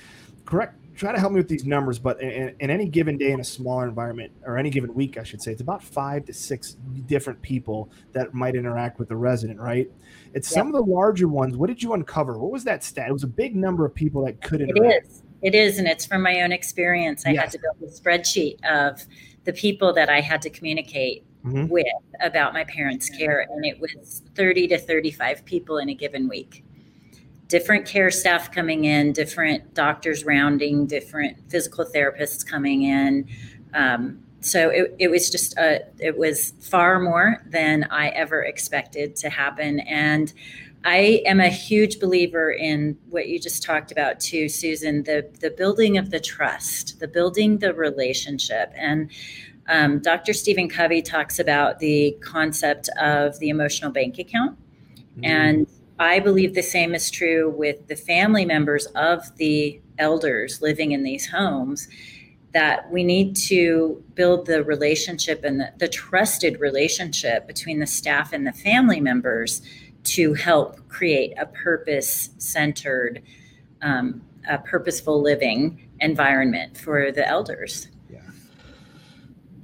correct, 0.45 0.79
try 0.95 1.11
to 1.11 1.19
help 1.19 1.31
me 1.31 1.39
with 1.39 1.47
these 1.47 1.65
numbers, 1.65 1.99
but 1.99 2.21
in, 2.21 2.55
in, 2.59 2.69
any 2.69 2.87
given 2.87 3.17
day 3.17 3.31
in 3.31 3.39
a 3.39 3.43
smaller 3.43 3.87
environment, 3.87 4.31
or 4.45 4.57
any 4.57 4.69
given 4.69 4.93
week, 4.93 5.17
I 5.17 5.23
should 5.23 5.41
say, 5.41 5.51
it's 5.51 5.61
about 5.61 5.83
five 5.83 6.25
to 6.25 6.33
six 6.33 6.77
different 7.05 7.41
people 7.41 7.89
that 8.11 8.33
might 8.33 8.55
interact 8.55 8.99
with 8.99 9.09
the 9.09 9.15
resident, 9.15 9.59
right? 9.59 9.89
It's 10.33 10.49
yep. 10.49 10.59
some 10.59 10.67
of 10.67 10.73
the 10.73 10.81
larger 10.81 11.27
ones. 11.27 11.57
What 11.57 11.67
did 11.67 11.81
you 11.81 11.93
uncover? 11.93 12.37
What 12.37 12.51
was 12.51 12.63
that 12.65 12.83
stat? 12.83 13.09
It 13.09 13.13
was 13.13 13.23
a 13.23 13.27
big 13.27 13.55
number 13.55 13.85
of 13.85 13.93
people 13.93 14.25
that 14.25 14.41
could 14.41 14.61
interact. 14.61 15.05
It 15.05 15.09
is. 15.09 15.23
It 15.41 15.55
is, 15.55 15.77
and 15.77 15.87
it's 15.87 16.05
from 16.05 16.21
my 16.21 16.41
own 16.41 16.53
experience. 16.53 17.25
I 17.25 17.31
yes. 17.31 17.41
had 17.41 17.51
to 17.51 17.59
build 17.59 17.91
a 17.91 17.93
spreadsheet 17.93 18.63
of 18.63 19.05
the 19.43 19.51
people 19.51 19.91
that 19.93 20.09
I 20.09 20.21
had 20.21 20.41
to 20.43 20.49
communicate 20.49 21.25
mm-hmm. 21.45 21.67
with 21.67 21.85
about 22.21 22.53
my 22.53 22.63
parents' 22.63 23.09
care, 23.09 23.45
and 23.49 23.65
it 23.65 23.79
was 23.79 24.21
30 24.35 24.67
to 24.69 24.77
35 24.77 25.43
people 25.43 25.79
in 25.79 25.89
a 25.89 25.93
given 25.93 26.29
week. 26.29 26.63
Different 27.47 27.85
care 27.85 28.09
staff 28.09 28.51
coming 28.51 28.85
in, 28.85 29.13
different 29.13 29.73
doctors 29.73 30.25
rounding, 30.25 30.87
different 30.87 31.37
physical 31.49 31.85
therapists 31.85 32.45
coming 32.45 32.83
in. 32.83 33.27
Um, 33.73 34.23
so 34.41 34.69
it, 34.69 34.95
it 34.99 35.07
was 35.09 35.29
just 35.29 35.57
a, 35.57 35.85
it 35.99 36.17
was 36.17 36.53
far 36.59 36.99
more 36.99 37.43
than 37.45 37.85
I 37.85 38.09
ever 38.09 38.43
expected 38.43 39.15
to 39.17 39.29
happen. 39.29 39.79
And 39.81 40.33
I 40.85 41.21
am 41.25 41.39
a 41.39 41.47
huge 41.47 41.99
believer 41.99 42.51
in 42.51 42.97
what 43.09 43.29
you 43.29 43.39
just 43.39 43.63
talked 43.63 43.91
about 43.91 44.19
too, 44.19 44.49
Susan, 44.49 45.03
the 45.03 45.29
the 45.39 45.49
building 45.49 45.97
of 45.97 46.09
the 46.09 46.19
trust, 46.19 46.99
the 46.99 47.07
building 47.07 47.59
the 47.59 47.73
relationship. 47.73 48.73
And 48.75 49.09
um, 49.69 49.99
Dr. 49.99 50.33
Stephen 50.33 50.67
Covey 50.67 51.01
talks 51.01 51.39
about 51.39 51.79
the 51.79 52.17
concept 52.21 52.89
of 52.99 53.39
the 53.39 53.47
emotional 53.47 53.91
bank 53.91 54.19
account. 54.19 54.57
Mm. 55.19 55.25
And 55.25 55.67
I 56.03 56.19
believe 56.19 56.53
the 56.53 56.61
same 56.61 56.93
is 56.93 57.09
true 57.09 57.49
with 57.49 57.87
the 57.87 57.95
family 57.95 58.43
members 58.43 58.87
of 58.87 59.35
the 59.37 59.79
elders 59.97 60.61
living 60.61 60.91
in 60.91 61.03
these 61.03 61.29
homes 61.29 61.87
that 62.53 62.91
we 62.91 63.05
need 63.05 63.37
to 63.37 64.03
build 64.13 64.45
the 64.45 64.63
relationship 64.65 65.45
and 65.45 65.61
the, 65.61 65.71
the 65.77 65.87
trusted 65.87 66.59
relationship 66.59 67.47
between 67.47 67.79
the 67.79 67.87
staff 67.87 68.33
and 68.33 68.45
the 68.45 68.51
family 68.51 68.99
members 68.99 69.61
to 70.03 70.33
help 70.33 70.85
create 70.89 71.33
a 71.39 71.45
purpose 71.45 72.31
centered, 72.37 73.23
um, 73.81 74.21
a 74.49 74.57
purposeful 74.57 75.21
living 75.21 75.89
environment 76.01 76.77
for 76.77 77.13
the 77.13 77.25
elders 77.25 77.87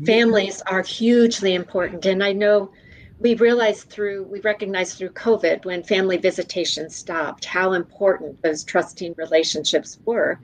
families 0.05 0.61
are 0.61 0.81
hugely 0.81 1.53
important. 1.53 2.05
And 2.05 2.23
I 2.23 2.31
know 2.31 2.71
we 3.19 3.35
realized 3.35 3.89
through, 3.89 4.23
we 4.23 4.39
recognized 4.41 4.97
through 4.97 5.09
COVID 5.09 5.65
when 5.65 5.83
family 5.83 6.17
visitation 6.17 6.89
stopped 6.89 7.43
how 7.45 7.73
important 7.73 8.41
those 8.41 8.63
trusting 8.63 9.13
relationships 9.17 9.99
were 10.05 10.39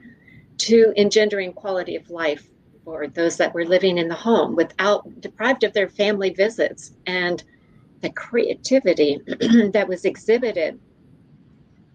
to 0.58 0.92
engendering 0.96 1.52
quality 1.52 1.96
of 1.96 2.10
life 2.10 2.48
for 2.84 3.08
those 3.08 3.36
that 3.38 3.54
were 3.54 3.64
living 3.64 3.98
in 3.98 4.08
the 4.08 4.14
home 4.14 4.54
without 4.54 5.20
deprived 5.20 5.64
of 5.64 5.72
their 5.72 5.88
family 5.88 6.30
visits 6.30 6.92
and 7.06 7.42
the 8.02 8.10
creativity 8.10 9.20
that 9.72 9.88
was 9.88 10.04
exhibited 10.04 10.78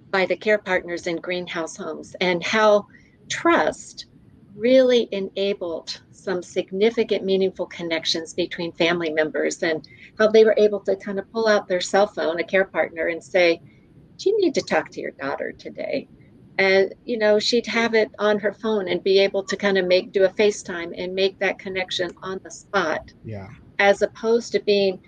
by 0.10 0.26
the 0.26 0.36
care 0.36 0.58
partners 0.58 1.08
in 1.08 1.16
greenhouse 1.18 1.78
homes 1.78 2.16
and 2.20 2.44
how 2.44 2.86
trust 3.30 4.08
really 4.56 5.08
enabled 5.12 6.02
some 6.12 6.44
significant, 6.44 7.24
meaningful 7.24 7.66
connections 7.66 8.34
between 8.34 8.72
family 8.74 9.12
members 9.12 9.64
and 9.64 9.88
how 10.18 10.28
they 10.28 10.44
were 10.44 10.56
able 10.58 10.80
to 10.82 10.96
kind 10.96 11.20
of 11.20 11.32
pull 11.32 11.48
out 11.48 11.68
their 11.68 11.82
cell 11.82 12.08
phone, 12.08 12.40
a 12.40 12.44
care 12.44 12.66
partner, 12.66 13.08
and 13.08 13.24
say, 13.24 13.62
Do 14.18 14.30
you 14.30 14.40
need 14.40 14.54
to 14.56 14.62
talk 14.62 14.90
to 14.92 15.02
your 15.02 15.12
daughter 15.12 15.52
today? 15.52 16.08
And, 16.58 16.94
you 17.06 17.18
know, 17.18 17.40
she'd 17.40 17.66
have 17.66 17.96
it 17.96 18.12
on 18.20 18.38
her 18.40 18.54
phone 18.54 18.88
and 18.88 19.04
be 19.04 19.20
able 19.20 19.44
to 19.44 19.56
kind 19.56 19.78
of 19.78 19.88
make, 19.88 20.12
do 20.12 20.26
a 20.26 20.30
FaceTime 20.30 20.94
and 20.96 21.16
make 21.16 21.40
that 21.40 21.58
connection 21.58 22.12
on 22.22 22.40
the 22.44 22.52
spot. 22.52 23.14
Yeah. 23.26 23.48
As 23.80 24.04
opposed 24.04 24.52
to 24.52 24.60
being, 24.60 25.02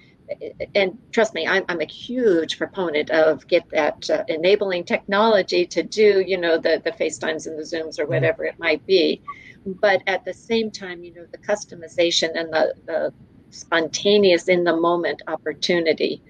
and 0.75 0.97
trust 1.11 1.33
me, 1.33 1.47
I'm, 1.47 1.65
I'm 1.69 1.81
a 1.81 1.85
huge 1.85 2.57
proponent 2.57 3.09
of 3.09 3.47
get 3.47 3.69
that 3.69 4.09
uh, 4.09 4.23
enabling 4.27 4.85
technology 4.85 5.65
to 5.67 5.83
do, 5.83 6.23
you 6.25 6.37
know, 6.37 6.57
the, 6.57 6.81
the 6.83 6.91
FaceTimes 6.91 7.47
and 7.47 7.57
the 7.57 7.63
Zooms 7.63 7.99
or 7.99 8.03
mm-hmm. 8.03 8.13
whatever 8.13 8.45
it 8.45 8.57
might 8.59 8.85
be 8.85 9.21
but 9.65 10.01
at 10.07 10.25
the 10.25 10.33
same 10.33 10.71
time, 10.71 11.03
you 11.03 11.13
know, 11.13 11.25
the 11.31 11.37
customization 11.37 12.31
and 12.35 12.51
the, 12.51 12.73
the 12.85 13.13
spontaneous 13.49 14.47
in 14.47 14.63
the 14.63 14.75
moment 14.75 15.21
opportunity. 15.27 16.21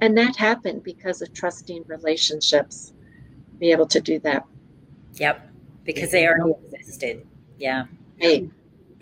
And 0.00 0.16
that 0.18 0.36
happened 0.36 0.82
because 0.82 1.22
of 1.22 1.32
trusting 1.32 1.84
relationships, 1.86 2.92
be 3.58 3.70
able 3.70 3.86
to 3.88 4.00
do 4.00 4.18
that. 4.20 4.44
Yep. 5.14 5.48
Because 5.84 6.10
they 6.10 6.26
already 6.26 6.54
existed. 6.72 7.26
Yeah. 7.58 7.84
Hey. 8.16 8.48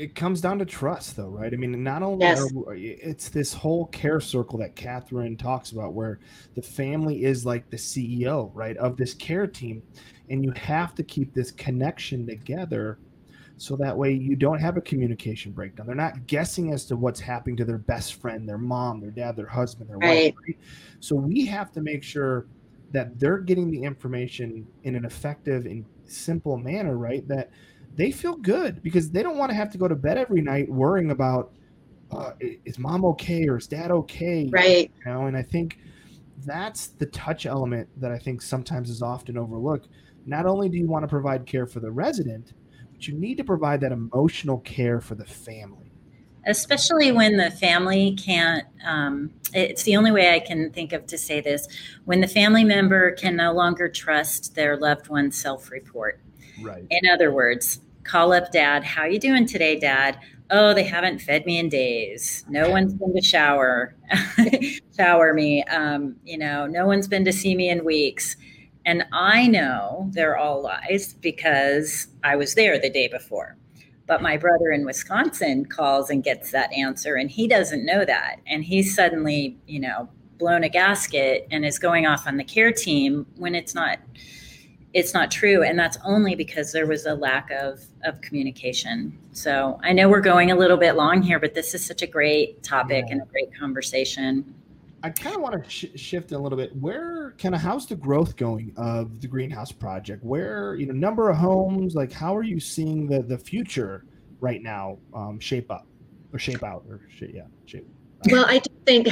It 0.01 0.15
comes 0.15 0.41
down 0.41 0.59
to 0.61 0.65
trust, 0.65 1.17
though, 1.17 1.29
right? 1.29 1.53
I 1.53 1.57
mean, 1.57 1.85
not 1.85 2.03
only 2.03 2.25
yes. 2.25 2.41
are, 2.67 2.75
it's 2.75 3.29
this 3.29 3.53
whole 3.53 3.85
care 3.89 4.19
circle 4.19 4.59
that 4.61 4.75
Catherine 4.75 5.37
talks 5.37 5.73
about, 5.73 5.93
where 5.93 6.21
the 6.55 6.63
family 6.63 7.25
is 7.25 7.45
like 7.45 7.69
the 7.69 7.77
CEO, 7.77 8.51
right, 8.55 8.79
of 8.79 8.97
this 8.97 9.13
care 9.13 9.47
team, 9.47 9.83
and 10.31 10.43
you 10.43 10.53
have 10.53 10.95
to 10.95 11.03
keep 11.03 11.35
this 11.35 11.51
connection 11.51 12.27
together 12.27 12.99
so 13.59 13.77
that 13.77 13.95
way 13.95 14.11
you 14.11 14.37
don't 14.37 14.59
have 14.59 14.79
a 14.79 14.81
communication 14.81 15.53
breakdown. 15.53 15.87
They're 15.87 15.95
not 15.95 16.27
guessing 16.27 16.73
as 16.73 16.87
to 16.87 16.97
what's 16.97 17.21
happening 17.21 17.59
to 17.59 17.67
their 17.67 17.77
best 17.77 18.15
friend, 18.15 18.49
their 18.49 18.57
mom, 18.57 19.03
their 19.03 19.11
dad, 19.11 19.37
their 19.37 19.45
husband, 19.45 19.91
their 19.91 19.99
right. 19.99 20.35
wife. 20.35 20.57
So 21.01 21.15
we 21.15 21.45
have 21.45 21.73
to 21.73 21.83
make 21.83 22.03
sure 22.03 22.47
that 22.93 23.21
they're 23.21 23.37
getting 23.37 23.71
the 23.71 23.83
information 23.83 24.67
in 24.85 24.97
an 24.97 25.05
effective 25.05 25.67
and 25.67 25.85
simple 26.07 26.57
manner, 26.57 26.97
right? 26.97 27.29
That 27.29 27.51
they 28.01 28.11
feel 28.11 28.35
good 28.35 28.83
because 28.83 29.11
they 29.11 29.23
don't 29.23 29.37
want 29.37 29.51
to 29.51 29.55
have 29.55 29.71
to 29.71 29.77
go 29.77 29.87
to 29.87 29.95
bed 29.95 30.17
every 30.17 30.41
night 30.41 30.67
worrying 30.71 31.11
about 31.11 31.53
uh, 32.11 32.33
is 32.65 32.79
mom 32.79 33.05
okay 33.05 33.47
or 33.47 33.59
is 33.59 33.67
dad 33.67 33.91
okay? 33.91 34.49
Right. 34.51 34.91
You 35.05 35.13
know, 35.13 35.27
and 35.27 35.37
I 35.37 35.43
think 35.43 35.77
that's 36.47 36.87
the 36.87 37.05
touch 37.05 37.45
element 37.45 37.91
that 38.01 38.11
I 38.11 38.17
think 38.17 38.41
sometimes 38.41 38.89
is 38.89 39.03
often 39.03 39.37
overlooked. 39.37 39.89
Not 40.25 40.47
only 40.47 40.71
do 40.71 40.79
you 40.79 40.89
want 40.89 41.03
to 41.03 41.09
provide 41.09 41.45
care 41.45 41.67
for 41.67 41.81
the 41.81 41.91
resident, 41.91 42.55
but 42.91 43.07
you 43.07 43.13
need 43.13 43.37
to 43.37 43.45
provide 43.45 43.83
that 43.83 43.93
emotional 43.93 44.61
care 44.61 45.03
for 45.03 45.15
the 45.15 45.27
family 45.27 45.93
especially 46.47 47.13
when 47.13 47.37
the 47.37 47.51
family 47.51 48.17
can't 48.17 48.65
um, 48.87 49.31
it's 49.53 49.83
the 49.83 49.95
only 49.95 50.11
way 50.11 50.35
i 50.35 50.41
can 50.41 50.71
think 50.73 50.95
of 50.95 51.07
to 51.07 51.19
say 51.19 51.39
this 51.39 51.69
when 52.07 52.23
the 52.23 52.27
family 52.27 52.65
member 52.65 53.13
can 53.13 53.37
no 53.37 53.53
longer 53.53 53.91
trust 53.91 54.55
their 54.55 54.75
loved 54.79 55.09
one's 55.09 55.37
self-report 55.37 56.19
right 56.63 56.87
in 56.89 57.11
other 57.13 57.31
words 57.31 57.81
call 58.05 58.33
up 58.33 58.53
dad 58.53 58.85
how 58.85 59.05
you 59.05 59.19
doing 59.19 59.47
today 59.47 59.79
dad? 59.79 60.19
Oh 60.51 60.75
they 60.75 60.85
haven't 60.85 61.21
fed 61.21 61.47
me 61.47 61.59
in 61.59 61.69
days. 61.69 62.45
No 62.49 62.71
one's 62.71 62.95
been 62.95 63.15
to 63.15 63.23
shower. 63.23 63.95
Shower 64.97 65.33
me 65.33 65.63
um, 65.65 66.17
you 66.25 66.39
know 66.39 66.67
no 66.67 66.87
one's 66.87 67.09
been 67.09 67.25
to 67.25 67.33
see 67.33 67.55
me 67.55 67.69
in 67.69 67.85
weeks. 67.85 68.37
And 68.87 69.05
I 69.13 69.47
know 69.47 70.09
they're 70.13 70.39
all 70.39 70.63
lies 70.63 71.15
because 71.21 72.09
I 72.25 72.37
was 72.37 72.55
there 72.55 72.79
the 72.79 72.91
day 72.91 73.09
before. 73.09 73.57
But 74.07 74.23
my 74.23 74.37
brother 74.37 74.71
in 74.73 74.85
Wisconsin 74.85 75.67
calls 75.67 76.11
and 76.11 76.25
gets 76.25 76.51
that 76.51 76.73
answer, 76.73 77.15
and 77.15 77.31
he 77.31 77.47
doesn't 77.47 77.85
know 77.85 78.05
that. 78.05 78.41
And 78.47 78.65
he's 78.65 78.93
suddenly, 78.95 79.57
you 79.69 79.79
know, 79.79 80.09
blown 80.39 80.65
a 80.65 80.69
gasket 80.69 81.47
and 81.53 81.65
is 81.65 81.79
going 81.79 82.07
off 82.07 82.27
on 82.27 82.37
the 82.37 82.43
care 82.43 82.73
team 82.73 83.27
when 83.37 83.55
it's 83.55 83.75
not 83.75 84.01
it's 84.93 85.15
not 85.15 85.31
true 85.31 85.63
and 85.63 85.79
that's 85.79 85.99
only 86.05 86.35
because 86.35 86.73
there 86.73 86.87
was 86.87 87.07
a 87.07 87.15
lack 87.15 87.51
of 87.51 87.81
of 88.05 88.21
communication. 88.21 89.17
So 89.33 89.79
i 89.83 89.93
know 89.93 90.09
we're 90.09 90.21
going 90.21 90.51
a 90.51 90.57
little 90.57 90.77
bit 90.77 90.97
long 90.97 91.23
here 91.23 91.39
but 91.39 91.55
this 91.55 91.75
is 91.75 91.85
such 91.85 92.03
a 92.03 92.07
great 92.07 92.63
topic 92.63 93.05
yeah. 93.07 93.13
and 93.13 93.23
a 93.23 93.27
great 93.27 93.57
conversation. 93.57 94.55
I 95.03 95.11
kind 95.11 95.35
of 95.35 95.41
want 95.41 95.65
to 95.65 95.71
sh- 95.71 95.87
shift 95.95 96.33
a 96.33 96.39
little 96.39 96.59
bit. 96.59 96.77
Where 96.77 97.35
kind 97.39 97.55
of 97.55 97.61
how's 97.61 97.87
the 97.87 97.97
growth 97.97 98.37
going 98.37 98.73
of 98.77 99.21
the 99.21 99.29
greenhouse 99.29 99.73
project? 99.73 100.23
Where 100.25 100.75
you 100.75 100.87
know 100.87 100.93
number 100.93 101.31
of 101.31 101.37
homes 101.37 101.95
like 101.95 102.13
how 102.13 102.37
are 102.37 102.43
you 102.43 102.61
seeing 102.61 103.07
the 103.07 103.23
the 103.23 103.39
future 103.39 104.05
right 104.41 104.63
now 104.63 104.99
um, 105.15 105.39
shape 105.41 105.71
up? 105.71 105.87
Or 106.33 106.39
shape 106.39 106.63
out 106.63 106.85
or 106.89 107.01
shape, 107.09 107.33
yeah 107.35 107.47
shape. 107.67 107.87
Well 108.31 108.45
i 108.47 108.59
do 108.59 108.71
think 108.85 109.09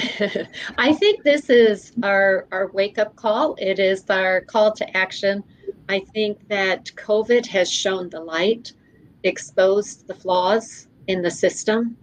i 0.78 0.92
think 0.92 1.24
this 1.24 1.48
is 1.48 1.92
our 2.02 2.46
our 2.52 2.68
wake 2.72 2.98
up 2.98 3.16
call. 3.16 3.54
It 3.58 3.78
is 3.78 4.04
our 4.10 4.42
call 4.42 4.72
to 4.72 4.96
action 4.96 5.42
I 5.88 6.00
think 6.00 6.48
that 6.48 6.90
COVID 6.96 7.46
has 7.46 7.70
shown 7.70 8.10
the 8.10 8.20
light, 8.20 8.72
exposed 9.22 10.06
the 10.06 10.14
flaws 10.14 10.86
in 11.06 11.22
the 11.22 11.30
system, 11.30 11.96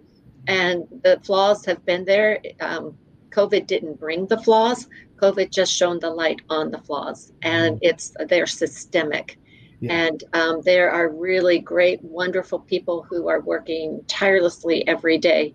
and 0.48 0.88
the 1.04 1.20
flaws 1.24 1.66
have 1.66 1.86
been 1.86 2.06
there. 2.06 2.40
Um, 2.60 2.98
COVID 3.30 3.68
didn't 3.68 4.00
bring 4.00 4.28
the 4.28 4.40
flaws. 4.40 4.88
COVID 5.18 5.52
just 5.52 5.74
shone 5.74 6.00
the 6.00 6.10
light 6.10 6.42
on 6.50 6.72
the 6.72 6.80
flaws, 6.80 7.32
and 7.42 7.76
mm-hmm. 7.76 7.90
it's 7.90 8.14
they're 8.28 8.48
systemic. 8.48 9.38
Yeah. 9.82 9.94
And 9.94 10.24
um, 10.34 10.62
there 10.62 10.90
are 10.90 11.10
really 11.10 11.60
great, 11.60 12.02
wonderful 12.02 12.60
people 12.60 13.04
who 13.04 13.28
are 13.28 13.42
working 13.42 14.02
tirelessly 14.08 14.88
every 14.88 15.18
day 15.18 15.54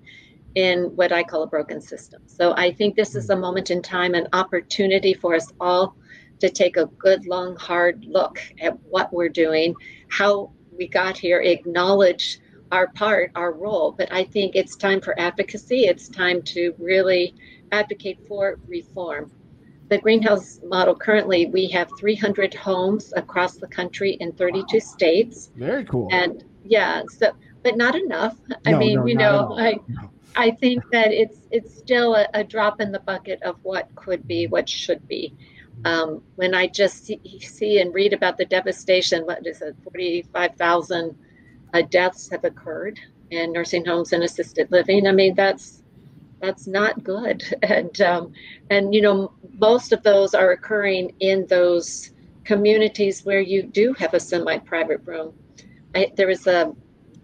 in 0.55 0.95
what 0.97 1.11
I 1.11 1.23
call 1.23 1.43
a 1.43 1.47
broken 1.47 1.81
system. 1.81 2.23
So 2.27 2.55
I 2.55 2.71
think 2.73 2.97
this 2.97 3.15
is 3.15 3.31
a 3.31 3.33
mm-hmm. 3.33 3.43
moment 3.43 3.71
in 3.71 3.83
time, 3.83 4.15
an 4.15 4.29
opportunity 4.33 5.15
for 5.15 5.35
us 5.35 5.53
all 5.61 5.97
to 6.41 6.51
take 6.51 6.77
a 6.77 6.87
good, 6.87 7.27
long, 7.27 7.57
hard 7.57 8.05
look 8.05 8.41
at 8.61 8.79
what 8.85 9.13
we're 9.13 9.29
doing, 9.29 9.75
how 10.09 10.53
we 10.77 10.89
got 10.89 11.17
here, 11.17 11.41
acknowledge 11.41 12.41
our 12.73 12.89
part, 12.89 13.31
our 13.35 13.53
role. 13.53 13.93
But 13.93 14.13
I 14.13 14.25
think 14.25 14.57
it's 14.57 14.77
time 14.77 15.01
for 15.01 15.19
advocacy. 15.19 15.85
It's 15.85 16.09
time 16.09 16.43
to 16.43 16.75
really 16.79 17.35
advocate 17.73 18.19
for 18.27 18.59
reform. 18.67 19.31
The 19.89 19.99
greenhouse 19.99 20.61
model 20.65 20.95
currently, 20.95 21.47
we 21.47 21.67
have 21.69 21.91
300 21.99 22.55
homes 22.55 23.13
across 23.17 23.57
the 23.57 23.67
country 23.67 24.13
in 24.21 24.33
32 24.33 24.65
wow. 24.77 24.79
states. 24.81 25.51
Very 25.57 25.85
cool. 25.85 26.09
And 26.13 26.45
yeah, 26.65 27.03
so 27.09 27.33
but 27.63 27.77
not 27.77 27.95
enough. 27.95 28.37
I 28.67 28.75
mean, 28.75 29.01
no, 29.01 29.07
you 29.07 29.15
know, 29.17 29.57
I 29.59 29.73
no. 29.89 30.11
I 30.37 30.53
think 30.53 30.85
that 30.93 31.13
it's 31.13 31.39
it's 31.51 31.77
still 31.77 32.15
a, 32.15 32.27
a, 32.35 32.45
drop 32.45 32.81
in 32.81 32.93
the 32.93 33.01
bucket 33.01 33.43
of 33.43 33.57
what 33.63 33.93
could 33.97 34.27
be, 34.27 34.47
what 34.47 34.69
should 34.69 35.07
be. 35.09 35.35
Um, 35.85 36.23
when 36.37 36.55
I 36.55 36.67
just 36.67 37.05
see, 37.05 37.21
see, 37.41 37.81
and 37.81 37.95
read 37.95 38.13
about 38.13 38.37
the 38.37 38.45
devastation, 38.45 39.25
what 39.25 39.47
is 39.47 39.63
it, 39.63 39.77
45,000 39.85 41.17
uh, 41.73 41.83
deaths 41.83 42.29
have 42.31 42.45
occurred 42.45 43.01
in 43.31 43.53
nursing 43.53 43.85
homes 43.85 44.13
and 44.13 44.23
assisted 44.23 44.71
living. 44.71 45.07
I 45.07 45.13
mean, 45.13 45.35
that's 45.35 45.83
that's 46.41 46.67
not 46.67 47.05
good. 47.05 47.45
And 47.63 48.01
um, 48.01 48.33
and 48.71 48.95
you 48.95 49.01
know, 49.01 49.33
most 49.59 49.93
of 49.93 50.03
those 50.03 50.35
are 50.35 50.53
occurring 50.53 51.15
in 51.21 51.47
those 51.47 52.13
communities 52.45 53.25
where 53.25 53.41
you 53.41 53.63
do 53.63 53.93
have 53.95 54.15
a 54.15 54.21
semi-private 54.21 55.03
room. 55.05 55.33
I, 55.95 56.13
there 56.17 56.27
was 56.27 56.47
a 56.47 56.75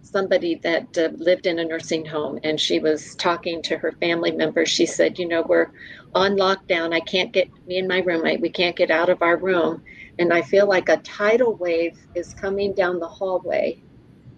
somebody 0.03 0.55
that 0.55 0.97
uh, 0.97 1.09
lived 1.17 1.47
in 1.47 1.59
a 1.59 1.65
nursing 1.65 2.05
home 2.05 2.39
and 2.45 2.61
she 2.61 2.79
was 2.79 3.17
talking 3.17 3.61
to 3.61 3.77
her 3.77 3.91
family 4.01 4.31
members 4.31 4.69
she 4.69 4.87
said 4.87 5.19
you 5.19 5.27
know 5.27 5.43
we're 5.43 5.69
on 6.17 6.37
lockdown 6.37 6.95
i 6.95 7.01
can't 7.01 7.33
get 7.33 7.49
me 7.67 7.79
and 7.79 7.87
my 7.87 7.99
roommate 8.01 8.41
we 8.41 8.49
can't 8.49 8.75
get 8.75 8.91
out 8.91 9.09
of 9.09 9.23
our 9.23 9.37
room 9.37 9.83
and 10.19 10.33
i 10.33 10.41
feel 10.41 10.67
like 10.67 10.89
a 10.89 10.97
tidal 10.99 11.55
wave 11.57 11.99
is 12.15 12.35
coming 12.35 12.73
down 12.73 12.99
the 12.99 13.07
hallway 13.07 13.79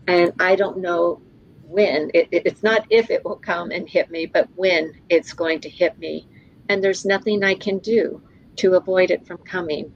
and 0.07 0.33
i 0.41 0.55
don't 0.57 0.79
know 0.79 1.21
when 1.63 2.11
it, 2.15 2.29
it, 2.33 2.43
it's 2.47 2.63
not 2.63 2.87
if 2.91 3.11
it 3.11 3.25
will 3.25 3.37
come 3.37 3.71
and 3.71 3.89
hit 3.89 4.11
me 4.11 4.27
but 4.27 4.49
when 4.57 4.93
it's 5.09 5.33
going 5.33 5.61
to 5.61 5.69
hit 5.69 5.97
me 5.99 6.27
and 6.69 6.83
there's 6.83 7.05
nothing 7.05 7.45
i 7.45 7.55
can 7.55 7.79
do 7.79 8.21
to 8.57 8.75
avoid 8.75 9.11
it 9.11 9.25
from 9.25 9.39
coming 9.39 9.93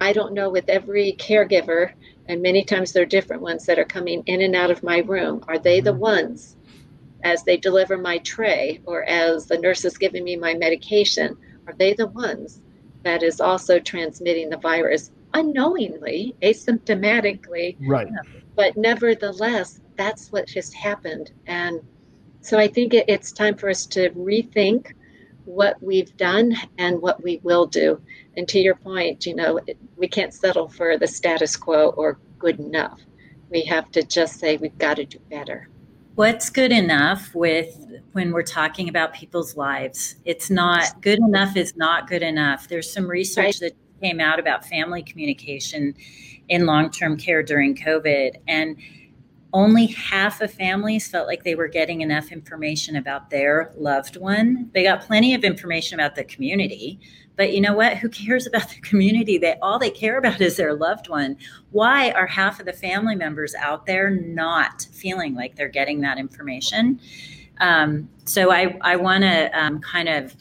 i 0.00 0.12
don't 0.12 0.34
know 0.34 0.50
with 0.50 0.68
every 0.68 1.14
caregiver 1.18 1.92
and 2.28 2.42
many 2.42 2.64
times 2.64 2.92
they're 2.92 3.04
different 3.04 3.42
ones 3.42 3.66
that 3.66 3.78
are 3.78 3.84
coming 3.84 4.22
in 4.26 4.42
and 4.42 4.54
out 4.54 4.70
of 4.70 4.82
my 4.82 4.98
room. 4.98 5.44
Are 5.48 5.58
they 5.58 5.80
the 5.80 5.90
mm-hmm. 5.90 6.00
ones 6.00 6.56
as 7.22 7.44
they 7.44 7.56
deliver 7.56 7.96
my 7.96 8.18
tray 8.18 8.80
or 8.84 9.04
as 9.04 9.46
the 9.46 9.58
nurse 9.58 9.84
is 9.84 9.98
giving 9.98 10.24
me 10.24 10.36
my 10.36 10.54
medication? 10.54 11.36
Are 11.66 11.74
they 11.74 11.94
the 11.94 12.08
ones 12.08 12.60
that 13.02 13.22
is 13.22 13.40
also 13.40 13.78
transmitting 13.78 14.50
the 14.50 14.56
virus 14.56 15.10
unknowingly, 15.34 16.34
asymptomatically? 16.42 17.76
Right. 17.80 18.08
But 18.54 18.76
nevertheless, 18.76 19.80
that's 19.96 20.30
what 20.30 20.48
just 20.48 20.74
happened. 20.74 21.30
And 21.46 21.80
so 22.40 22.58
I 22.58 22.68
think 22.68 22.94
it, 22.94 23.04
it's 23.08 23.32
time 23.32 23.56
for 23.56 23.68
us 23.68 23.86
to 23.86 24.10
rethink 24.10 24.92
what 25.44 25.82
we've 25.82 26.16
done 26.16 26.54
and 26.78 27.00
what 27.00 27.22
we 27.22 27.40
will 27.42 27.66
do. 27.66 28.00
And 28.36 28.48
to 28.48 28.58
your 28.58 28.74
point, 28.74 29.26
you 29.26 29.34
know, 29.34 29.60
we 29.96 30.08
can't 30.08 30.34
settle 30.34 30.68
for 30.68 30.98
the 30.98 31.06
status 31.06 31.56
quo 31.56 31.90
or 31.90 32.18
good 32.38 32.58
enough. 32.58 33.00
We 33.50 33.62
have 33.62 33.90
to 33.92 34.02
just 34.02 34.40
say 34.40 34.56
we've 34.56 34.78
got 34.78 34.96
to 34.96 35.04
do 35.04 35.18
better. 35.30 35.68
What's 36.14 36.50
good 36.50 36.72
enough 36.72 37.34
with 37.34 37.86
when 38.12 38.32
we're 38.32 38.42
talking 38.42 38.90
about 38.90 39.14
people's 39.14 39.56
lives? 39.56 40.16
It's 40.26 40.50
not 40.50 41.00
good 41.00 41.18
enough 41.18 41.56
is 41.56 41.74
not 41.74 42.06
good 42.06 42.22
enough. 42.22 42.68
There's 42.68 42.92
some 42.92 43.08
research 43.08 43.60
that 43.60 43.72
came 44.02 44.20
out 44.20 44.38
about 44.38 44.66
family 44.66 45.02
communication 45.02 45.94
in 46.50 46.66
long-term 46.66 47.16
care 47.16 47.42
during 47.42 47.74
COVID 47.74 48.32
and 48.46 48.76
only 49.54 49.86
half 49.86 50.42
of 50.42 50.52
families 50.52 51.08
felt 51.08 51.26
like 51.26 51.44
they 51.44 51.54
were 51.54 51.68
getting 51.68 52.02
enough 52.02 52.30
information 52.30 52.96
about 52.96 53.30
their 53.30 53.72
loved 53.76 54.18
one. 54.18 54.70
They 54.74 54.82
got 54.82 55.00
plenty 55.00 55.34
of 55.34 55.44
information 55.44 55.98
about 55.98 56.14
the 56.14 56.24
community, 56.24 57.00
but 57.42 57.52
you 57.52 57.60
know 57.60 57.74
what? 57.74 57.96
Who 57.96 58.08
cares 58.08 58.46
about 58.46 58.68
the 58.68 58.80
community? 58.82 59.36
They 59.36 59.56
all 59.60 59.76
they 59.76 59.90
care 59.90 60.16
about 60.16 60.40
is 60.40 60.56
their 60.56 60.74
loved 60.74 61.08
one. 61.08 61.36
Why 61.72 62.12
are 62.12 62.24
half 62.24 62.60
of 62.60 62.66
the 62.66 62.72
family 62.72 63.16
members 63.16 63.52
out 63.56 63.84
there 63.84 64.10
not 64.10 64.86
feeling 64.92 65.34
like 65.34 65.56
they're 65.56 65.68
getting 65.68 66.02
that 66.02 66.18
information? 66.18 67.00
Um, 67.58 68.08
so 68.26 68.52
I 68.52 68.78
I 68.82 68.94
want 68.94 69.24
to 69.24 69.50
um, 69.60 69.80
kind 69.80 70.08
of 70.08 70.36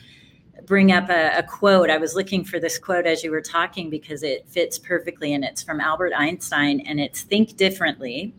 bring 0.68 0.92
up 0.92 1.10
a, 1.10 1.40
a, 1.40 1.42
quote. 1.42 1.90
I 1.90 1.98
was 1.98 2.14
looking 2.14 2.44
for 2.44 2.60
this 2.60 2.78
quote 2.78 3.08
as 3.08 3.24
you 3.24 3.32
were 3.32 3.42
talking 3.42 3.90
because 3.90 4.22
it 4.22 4.48
fits 4.48 4.78
perfectly, 4.78 5.34
and 5.34 5.44
it's 5.44 5.64
from 5.64 5.82
Albert 5.82 6.14
Einstein, 6.16 6.82
and 6.82 7.00
it's 7.00 7.24
"Think 7.24 7.58
differently." 7.58 8.36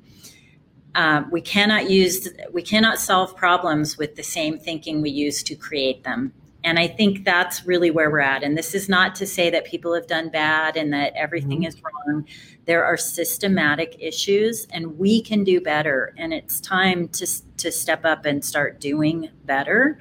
Um, 0.94 1.28
we 1.32 1.40
cannot 1.40 1.90
use 1.90 2.28
we 2.52 2.62
cannot 2.62 3.00
solve 3.00 3.36
problems 3.36 3.98
with 3.98 4.14
the 4.14 4.22
same 4.22 4.56
thinking 4.56 5.02
we 5.02 5.10
use 5.10 5.42
to 5.42 5.56
create 5.56 6.04
them 6.04 6.32
and 6.64 6.78
i 6.78 6.86
think 6.86 7.24
that's 7.24 7.66
really 7.66 7.90
where 7.90 8.10
we're 8.10 8.20
at. 8.20 8.42
And 8.42 8.56
this 8.56 8.74
is 8.74 8.88
not 8.88 9.14
to 9.16 9.26
say 9.26 9.50
that 9.50 9.64
people 9.64 9.94
have 9.94 10.06
done 10.06 10.28
bad 10.28 10.76
and 10.76 10.92
that 10.92 11.12
everything 11.14 11.60
mm-hmm. 11.60 11.66
is 11.66 11.82
wrong. 11.82 12.26
There 12.64 12.84
are 12.84 12.96
systematic 12.96 13.96
issues 13.98 14.66
and 14.72 14.98
we 14.98 15.22
can 15.22 15.44
do 15.44 15.60
better. 15.60 16.14
And 16.16 16.32
it's 16.32 16.60
time 16.60 17.08
to 17.08 17.26
to 17.58 17.72
step 17.72 18.04
up 18.04 18.24
and 18.24 18.44
start 18.44 18.80
doing 18.80 19.28
better 19.44 19.98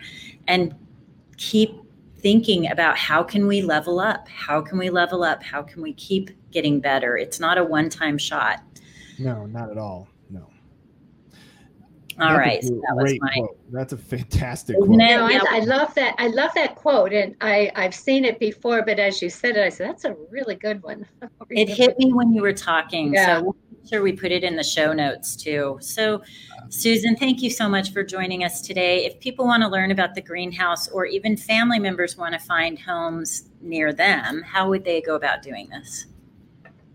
and 0.48 0.76
keep 1.38 1.76
thinking 2.20 2.70
about 2.70 2.98
how 2.98 3.24
can 3.24 3.48
we 3.48 3.62
level 3.62 4.00
up? 4.00 4.28
How 4.28 4.62
can 4.62 4.78
we 4.78 4.90
level 4.90 5.24
up? 5.24 5.42
How 5.42 5.64
can 5.64 5.82
we 5.82 5.94
keep 5.94 6.30
getting 6.52 6.80
better? 6.80 7.18
It's 7.18 7.40
not 7.40 7.58
a 7.58 7.64
one 7.64 7.90
time 7.90 8.18
shot. 8.18 8.62
No 9.18 9.46
not 9.46 9.70
at 9.70 9.78
all 9.78 10.08
all 12.20 12.30
That's 12.30 12.40
right, 12.40 12.64
so 12.64 12.82
that 12.88 12.96
was 12.96 13.18
my. 13.20 13.34
Quote. 13.34 13.58
That's 13.72 13.94
a 13.94 13.98
fantastic 13.98 14.78
quote. 14.78 14.90
No, 14.90 15.26
I, 15.26 15.40
I, 15.50 15.60
love 15.60 15.94
that. 15.96 16.16
I 16.18 16.28
love 16.28 16.52
that 16.56 16.76
quote, 16.76 17.14
and 17.14 17.36
I 17.42 17.72
I've 17.76 17.96
seen 17.96 18.26
it 18.26 18.40
before, 18.40 18.84
but 18.84 19.00
as 19.00 19.22
you 19.22 19.30
said 19.30 19.58
it, 19.58 19.64
I 19.64 19.70
said 19.70 19.90
that's 19.90 20.06
a 20.06 20.16
really 20.30 20.56
good 20.56 20.84
one. 20.84 21.06
it 21.50 21.70
hit 21.70 21.98
me 21.98 22.12
when 22.14 22.34
you 22.34 22.42
were 22.42 22.54
talking, 22.54 23.14
yeah. 23.14 23.38
so 23.38 23.44
we'll 23.44 23.56
sure 23.90 24.02
we 24.02 24.14
put 24.14 24.32
it 24.32 24.44
in 24.44 24.56
the 24.56 24.64
show 24.64 24.94
notes 24.94 25.36
too. 25.36 25.78
So, 25.82 26.22
Susan, 26.70 27.16
thank 27.16 27.42
you 27.42 27.50
so 27.50 27.68
much 27.68 27.92
for 27.92 28.04
joining 28.04 28.44
us 28.44 28.62
today. 28.62 29.06
If 29.06 29.20
people 29.20 29.46
want 29.46 29.64
to 29.64 29.70
learn 29.70 29.92
about 29.92 30.16
the 30.16 30.22
greenhouse, 30.22 30.88
or 30.90 31.06
even 31.06 31.36
family 31.38 31.80
members 31.80 32.18
want 32.18 32.34
to 32.34 32.40
find 32.40 32.80
homes 32.80 33.50
near 33.62 33.94
them, 33.94 34.44
how 34.44 34.70
would 34.70 34.84
they 34.84 35.02
go 35.02 35.16
about 35.16 35.42
doing 35.42 35.70
this? 35.70 36.06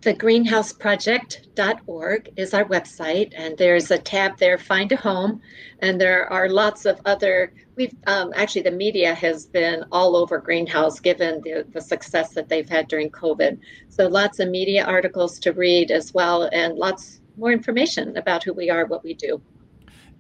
thegreenhouseproject.org 0.02 2.32
is 2.36 2.54
our 2.54 2.64
website 2.66 3.32
and 3.36 3.56
there's 3.56 3.90
a 3.90 3.98
tab 3.98 4.38
there 4.38 4.58
find 4.58 4.92
a 4.92 4.96
home 4.96 5.40
and 5.80 5.98
there 6.00 6.32
are 6.32 6.48
lots 6.48 6.84
of 6.84 7.00
other 7.06 7.52
we've 7.76 7.94
um, 8.06 8.32
actually 8.36 8.62
the 8.62 8.70
media 8.70 9.12
has 9.14 9.46
been 9.46 9.84
all 9.90 10.14
over 10.14 10.38
greenhouse 10.38 11.00
given 11.00 11.40
the, 11.42 11.66
the 11.72 11.80
success 11.80 12.34
that 12.34 12.48
they've 12.48 12.68
had 12.68 12.86
during 12.88 13.10
covid. 13.10 13.58
So 13.88 14.06
lots 14.06 14.38
of 14.38 14.50
media 14.50 14.84
articles 14.84 15.38
to 15.40 15.52
read 15.52 15.90
as 15.90 16.12
well 16.12 16.48
and 16.52 16.76
lots 16.76 17.22
more 17.36 17.50
information 17.50 18.16
about 18.16 18.44
who 18.44 18.52
we 18.52 18.70
are 18.70 18.86
what 18.86 19.02
we 19.02 19.14
do. 19.14 19.40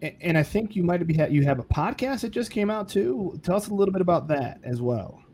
And, 0.02 0.36
I 0.36 0.42
think 0.42 0.76
you 0.76 0.82
might 0.82 1.00
have 1.00 1.32
you 1.32 1.42
have 1.44 1.58
a 1.58 1.64
podcast 1.64 2.20
that 2.20 2.30
just 2.30 2.50
came 2.50 2.68
out 2.68 2.86
too. 2.88 3.40
Tell 3.42 3.56
us 3.56 3.68
a 3.68 3.74
little 3.74 3.92
bit 3.92 4.02
about 4.02 4.28
that 4.28 4.60
as 4.62 4.82
well 4.82 5.25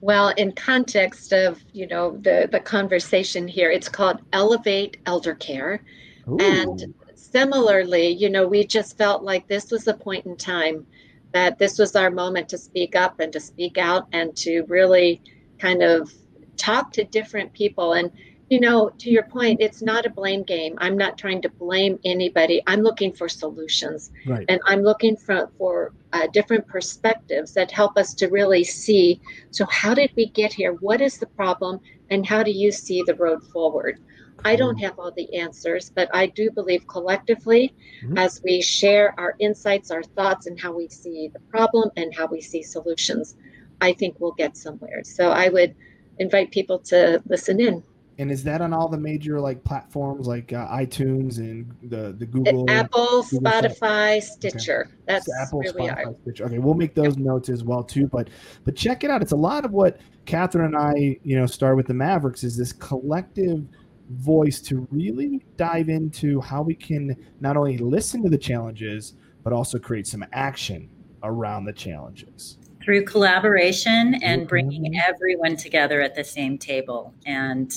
Well, 0.00 0.28
in 0.36 0.52
context 0.52 1.32
of 1.32 1.62
you 1.72 1.86
know 1.86 2.16
the 2.18 2.48
the 2.50 2.60
conversation 2.60 3.48
here, 3.48 3.70
it's 3.70 3.88
called 3.88 4.20
Elevate 4.32 4.98
Elder 5.06 5.34
Care, 5.34 5.82
Ooh. 6.28 6.38
and 6.40 6.94
similarly, 7.14 8.08
you 8.08 8.30
know, 8.30 8.46
we 8.46 8.66
just 8.66 8.96
felt 8.96 9.22
like 9.22 9.46
this 9.48 9.70
was 9.70 9.86
a 9.86 9.94
point 9.94 10.26
in 10.26 10.36
time 10.36 10.86
that 11.32 11.58
this 11.58 11.78
was 11.78 11.94
our 11.94 12.10
moment 12.10 12.48
to 12.48 12.58
speak 12.58 12.96
up 12.96 13.20
and 13.20 13.32
to 13.32 13.40
speak 13.40 13.76
out 13.76 14.08
and 14.12 14.34
to 14.36 14.62
really 14.62 15.20
kind 15.58 15.82
of 15.82 16.12
talk 16.56 16.92
to 16.92 17.04
different 17.04 17.52
people 17.52 17.92
and 17.92 18.10
you 18.50 18.60
know, 18.60 18.90
to 18.98 19.10
your 19.10 19.24
point, 19.24 19.60
it's 19.60 19.82
not 19.82 20.06
a 20.06 20.10
blame 20.10 20.42
game. 20.42 20.74
I'm 20.78 20.96
not 20.96 21.18
trying 21.18 21.42
to 21.42 21.50
blame 21.50 21.98
anybody. 22.04 22.62
I'm 22.66 22.80
looking 22.80 23.12
for 23.12 23.28
solutions, 23.28 24.10
right. 24.26 24.46
and 24.48 24.60
I'm 24.64 24.82
looking 24.82 25.16
for 25.16 25.50
for 25.58 25.92
uh, 26.14 26.26
different 26.32 26.66
perspectives 26.66 27.52
that 27.52 27.70
help 27.70 27.98
us 27.98 28.14
to 28.14 28.28
really 28.28 28.64
see. 28.64 29.20
So, 29.50 29.66
how 29.66 29.92
did 29.92 30.12
we 30.16 30.26
get 30.30 30.52
here? 30.52 30.72
What 30.74 31.02
is 31.02 31.18
the 31.18 31.26
problem, 31.26 31.80
and 32.08 32.26
how 32.26 32.42
do 32.42 32.50
you 32.50 32.72
see 32.72 33.02
the 33.06 33.14
road 33.16 33.42
forward? 33.44 34.00
I 34.44 34.56
don't 34.56 34.78
have 34.78 34.98
all 34.98 35.10
the 35.10 35.34
answers, 35.34 35.90
but 35.90 36.08
I 36.14 36.26
do 36.26 36.50
believe 36.50 36.86
collectively, 36.86 37.74
mm-hmm. 38.02 38.16
as 38.16 38.40
we 38.42 38.62
share 38.62 39.14
our 39.18 39.34
insights, 39.40 39.90
our 39.90 40.02
thoughts, 40.02 40.46
and 40.46 40.58
how 40.58 40.72
we 40.72 40.88
see 40.88 41.28
the 41.28 41.40
problem 41.50 41.90
and 41.96 42.14
how 42.14 42.26
we 42.26 42.40
see 42.40 42.62
solutions, 42.62 43.36
I 43.80 43.92
think 43.92 44.16
we'll 44.20 44.32
get 44.32 44.56
somewhere. 44.56 45.02
So, 45.04 45.32
I 45.32 45.50
would 45.50 45.74
invite 46.18 46.50
people 46.50 46.78
to 46.78 47.22
listen 47.28 47.60
in. 47.60 47.82
And 48.18 48.32
is 48.32 48.42
that 48.44 48.60
on 48.60 48.72
all 48.72 48.88
the 48.88 48.98
major 48.98 49.40
like 49.40 49.62
platforms 49.62 50.26
like 50.26 50.52
uh, 50.52 50.66
iTunes 50.68 51.38
and 51.38 51.72
the 51.84 52.14
the 52.18 52.26
Google, 52.26 52.68
Apple, 52.68 53.22
Google 53.22 53.50
Spotify, 53.50 54.20
Stitcher? 54.20 54.86
Okay. 54.86 55.02
That's 55.06 55.26
so 55.26 55.32
Apple, 55.40 55.62
Spotify, 55.62 56.20
Stitcher. 56.22 56.44
Okay, 56.46 56.58
we'll 56.58 56.74
make 56.74 56.94
those 56.94 57.16
notes 57.16 57.48
as 57.48 57.62
well 57.62 57.84
too. 57.84 58.08
But 58.08 58.28
but 58.64 58.74
check 58.74 59.04
it 59.04 59.10
out. 59.10 59.22
It's 59.22 59.32
a 59.32 59.36
lot 59.36 59.64
of 59.64 59.70
what 59.70 60.00
Catherine 60.26 60.74
and 60.74 60.76
I, 60.76 61.18
you 61.22 61.38
know, 61.38 61.46
start 61.46 61.76
with 61.76 61.86
the 61.86 61.94
Mavericks 61.94 62.42
is 62.42 62.56
this 62.56 62.72
collective 62.72 63.64
voice 64.10 64.60
to 64.62 64.88
really 64.90 65.44
dive 65.56 65.88
into 65.88 66.40
how 66.40 66.62
we 66.62 66.74
can 66.74 67.14
not 67.40 67.56
only 67.56 67.78
listen 67.78 68.22
to 68.22 68.30
the 68.30 68.38
challenges 68.38 69.14
but 69.44 69.52
also 69.52 69.78
create 69.78 70.06
some 70.06 70.24
action 70.32 70.88
around 71.22 71.64
the 71.64 71.72
challenges 71.72 72.58
through 72.88 73.04
collaboration 73.04 74.14
and 74.22 74.48
bringing 74.48 74.98
everyone 74.98 75.54
together 75.56 76.00
at 76.00 76.14
the 76.14 76.24
same 76.24 76.56
table. 76.56 77.12
And 77.26 77.70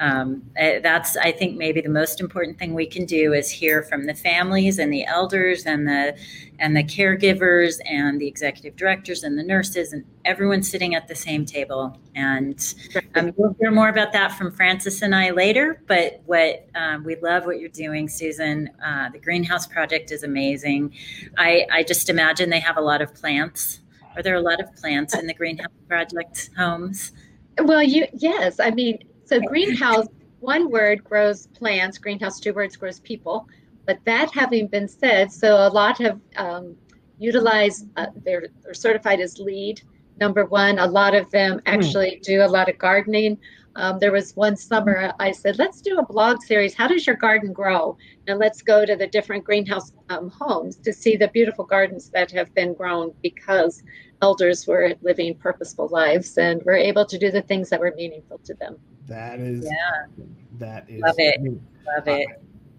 um, 0.00 0.42
that's, 0.56 1.16
I 1.16 1.30
think, 1.30 1.56
maybe 1.56 1.80
the 1.80 1.88
most 1.88 2.20
important 2.20 2.58
thing 2.58 2.74
we 2.74 2.86
can 2.86 3.04
do 3.04 3.32
is 3.32 3.50
hear 3.50 3.82
from 3.82 4.06
the 4.06 4.14
families 4.14 4.78
and 4.78 4.92
the 4.92 5.04
elders 5.04 5.66
and 5.66 5.86
the 5.86 6.16
and 6.58 6.76
the 6.76 6.82
caregivers 6.82 7.78
and 7.86 8.20
the 8.20 8.26
executive 8.26 8.76
directors 8.76 9.22
and 9.22 9.38
the 9.38 9.42
nurses 9.42 9.92
and 9.92 10.04
everyone 10.24 10.62
sitting 10.62 10.94
at 10.94 11.08
the 11.08 11.14
same 11.14 11.46
table. 11.46 11.96
And 12.14 12.74
um, 13.14 13.32
we'll 13.36 13.56
hear 13.58 13.70
more 13.70 13.88
about 13.88 14.12
that 14.12 14.32
from 14.32 14.52
Francis 14.52 15.00
and 15.00 15.14
I 15.14 15.30
later. 15.30 15.82
But 15.86 16.20
what 16.26 16.66
um, 16.74 17.04
we 17.04 17.16
love 17.16 17.46
what 17.46 17.60
you're 17.60 17.70
doing, 17.70 18.08
Susan. 18.08 18.70
Uh, 18.84 19.08
the 19.10 19.18
Green 19.18 19.44
House 19.44 19.66
Project 19.66 20.10
is 20.10 20.22
amazing. 20.22 20.94
I, 21.38 21.66
I 21.72 21.82
just 21.82 22.10
imagine 22.10 22.50
they 22.50 22.60
have 22.60 22.76
a 22.76 22.82
lot 22.82 23.00
of 23.00 23.14
plants 23.14 23.80
are 24.16 24.22
there 24.22 24.34
a 24.34 24.40
lot 24.40 24.60
of 24.60 24.74
plants 24.76 25.16
in 25.16 25.26
the 25.26 25.34
greenhouse 25.34 25.72
project 25.88 26.50
homes? 26.56 27.12
Well, 27.58 27.82
you 27.82 28.06
yes. 28.12 28.58
I 28.60 28.70
mean, 28.70 28.98
so 29.30 29.40
greenhouse 29.40 30.08
one 30.40 30.70
word 30.70 31.04
grows 31.04 31.46
plants. 31.46 31.98
Greenhouse 31.98 32.40
two 32.40 32.52
words 32.52 32.76
grows 32.76 32.98
people. 32.98 33.46
But 33.86 33.98
that 34.04 34.32
having 34.34 34.66
been 34.66 34.88
said, 34.88 35.30
so 35.30 35.54
a 35.54 35.70
lot 35.70 35.98
have 35.98 36.20
um, 36.36 36.74
utilized. 37.18 37.86
Uh, 37.96 38.06
they're, 38.24 38.48
they're 38.62 38.74
certified 38.74 39.20
as 39.20 39.38
LEED 39.38 39.82
number 40.18 40.46
one. 40.46 40.80
A 40.80 40.86
lot 40.86 41.14
of 41.14 41.30
them 41.30 41.54
hmm. 41.54 41.60
actually 41.66 42.20
do 42.24 42.42
a 42.42 42.48
lot 42.48 42.68
of 42.68 42.76
gardening. 42.78 43.38
Um, 43.76 43.98
there 43.98 44.12
was 44.12 44.34
one 44.36 44.56
summer 44.56 45.12
I 45.20 45.30
said, 45.30 45.58
let's 45.58 45.80
do 45.80 45.98
a 45.98 46.04
blog 46.04 46.42
series. 46.42 46.74
How 46.74 46.88
does 46.88 47.06
your 47.06 47.16
garden 47.16 47.52
grow? 47.52 47.96
And 48.26 48.38
let's 48.38 48.62
go 48.62 48.84
to 48.84 48.96
the 48.96 49.06
different 49.06 49.44
Green 49.44 49.64
House 49.64 49.92
um, 50.08 50.28
homes 50.30 50.76
to 50.78 50.92
see 50.92 51.16
the 51.16 51.28
beautiful 51.28 51.64
gardens 51.64 52.10
that 52.10 52.30
have 52.32 52.52
been 52.54 52.74
grown 52.74 53.12
because 53.22 53.82
elders 54.22 54.66
were 54.66 54.94
living 55.02 55.36
purposeful 55.36 55.88
lives 55.88 56.36
and 56.36 56.62
were 56.64 56.74
able 56.74 57.06
to 57.06 57.18
do 57.18 57.30
the 57.30 57.42
things 57.42 57.68
that 57.70 57.80
were 57.80 57.94
meaningful 57.96 58.38
to 58.38 58.54
them. 58.54 58.76
That 59.06 59.40
is, 59.40 59.64
yeah. 59.64 60.24
that 60.58 60.90
is, 60.90 61.00
love 61.00 61.14
it. 61.18 61.40
love 61.42 62.08
it. 62.08 62.28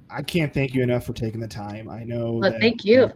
I, 0.09 0.17
I, 0.17 0.21
can't 0.21 0.53
thank 0.53 0.73
you 0.73 0.83
enough 0.83 1.05
for 1.05 1.13
taking 1.13 1.39
the 1.39 1.47
time. 1.47 1.89
I 1.89 2.03
know. 2.03 2.33
Well, 2.33 2.51
that, 2.51 2.61
thank 2.61 2.85
you. 2.85 3.11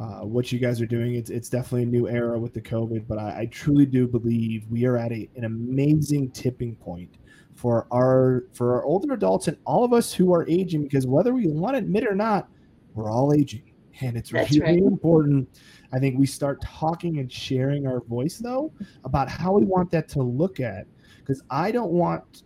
Uh, 0.00 0.24
what 0.24 0.50
you 0.50 0.58
guys 0.58 0.80
are 0.80 0.86
doing. 0.86 1.16
It's 1.16 1.28
it's 1.28 1.50
definitely 1.50 1.82
a 1.82 1.86
new 1.86 2.08
era 2.08 2.38
with 2.38 2.54
the 2.54 2.60
COVID, 2.62 3.04
but 3.06 3.18
I, 3.18 3.40
I 3.40 3.46
truly 3.50 3.84
do 3.84 4.08
believe 4.08 4.64
we 4.70 4.86
are 4.86 4.96
at 4.96 5.12
a, 5.12 5.28
an 5.36 5.44
amazing 5.44 6.30
tipping 6.30 6.74
point 6.74 7.18
for 7.54 7.86
our 7.92 8.44
for 8.54 8.72
our 8.76 8.84
older 8.84 9.12
adults 9.12 9.46
and 9.48 9.58
all 9.66 9.84
of 9.84 9.92
us 9.92 10.10
who 10.14 10.32
are 10.32 10.48
aging. 10.48 10.84
Because 10.84 11.06
whether 11.06 11.34
we 11.34 11.48
want 11.48 11.74
to 11.74 11.78
admit 11.80 12.04
it 12.04 12.08
or 12.08 12.14
not, 12.14 12.48
we're 12.94 13.10
all 13.10 13.34
aging, 13.34 13.74
and 14.00 14.16
it's 14.16 14.30
That's 14.30 14.52
really 14.52 14.80
right. 14.80 14.90
important. 14.90 15.50
I 15.92 15.98
think 15.98 16.18
we 16.18 16.24
start 16.24 16.62
talking 16.62 17.18
and 17.18 17.30
sharing 17.30 17.86
our 17.86 18.00
voice 18.00 18.38
though 18.38 18.72
about 19.04 19.28
how 19.28 19.52
we 19.52 19.66
want 19.66 19.90
that 19.90 20.08
to 20.10 20.22
look 20.22 20.60
at. 20.60 20.86
Because 21.18 21.42
I 21.50 21.70
don't 21.70 21.90
want 21.90 22.44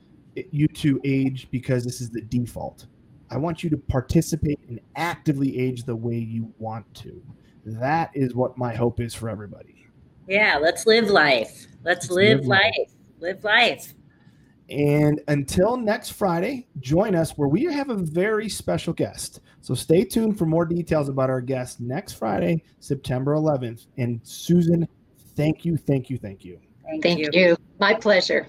you 0.51 0.67
to 0.67 1.01
age 1.05 1.47
because 1.53 1.85
this 1.85 2.01
is 2.01 2.11
the 2.11 2.23
default. 2.23 2.87
I 3.31 3.37
want 3.37 3.63
you 3.63 3.71
to 3.71 3.77
participate 3.77 4.59
and 4.69 4.81
actively 4.97 5.57
age 5.57 5.85
the 5.85 5.95
way 5.95 6.19
you 6.19 6.53
want 6.59 6.93
to 6.95 7.23
that 7.65 8.11
is 8.15 8.35
what 8.35 8.59
my 8.59 8.75
hope 8.75 9.01
is 9.01 9.15
for 9.15 9.29
everybody. 9.29 9.87
Yeah, 10.27 10.59
let's 10.61 10.87
live 10.87 11.11
life. 11.11 11.67
Let's, 11.83 12.09
let's 12.09 12.11
live, 12.11 12.39
live, 12.41 12.47
life. 12.47 12.73
life. 12.79 12.91
Live 13.21 13.45
life. 13.45 13.95
And 14.71 15.21
until 15.29 15.77
next 15.77 16.11
Friday, 16.11 16.67
join 16.81 17.15
us 17.15 17.33
where 17.33 17.49
we 17.49 17.65
have 17.65 17.91
a 17.91 17.97
very 17.97 18.49
special 18.49 18.95
guest. 18.95 19.41
So 19.61 19.75
stay 19.75 20.05
tuned 20.05 20.39
for 20.39 20.47
more 20.47 20.65
details 20.65 21.09
about 21.09 21.29
our 21.29 21.41
guest 21.41 21.81
next 21.81 22.15
Friday, 22.15 22.63
September 22.81 23.35
11th. 23.35 23.87
And 23.99 24.21
Susan, 24.23 24.89
thank 25.37 25.65
you, 25.65 25.77
thank 25.77 26.09
you, 26.09 26.17
thank 26.17 26.45
you. 26.45 26.59
Thank, 26.85 27.03
thank 27.03 27.19
you. 27.19 27.29
you. 27.33 27.57
My 27.79 27.95
pleasure. 27.95 28.49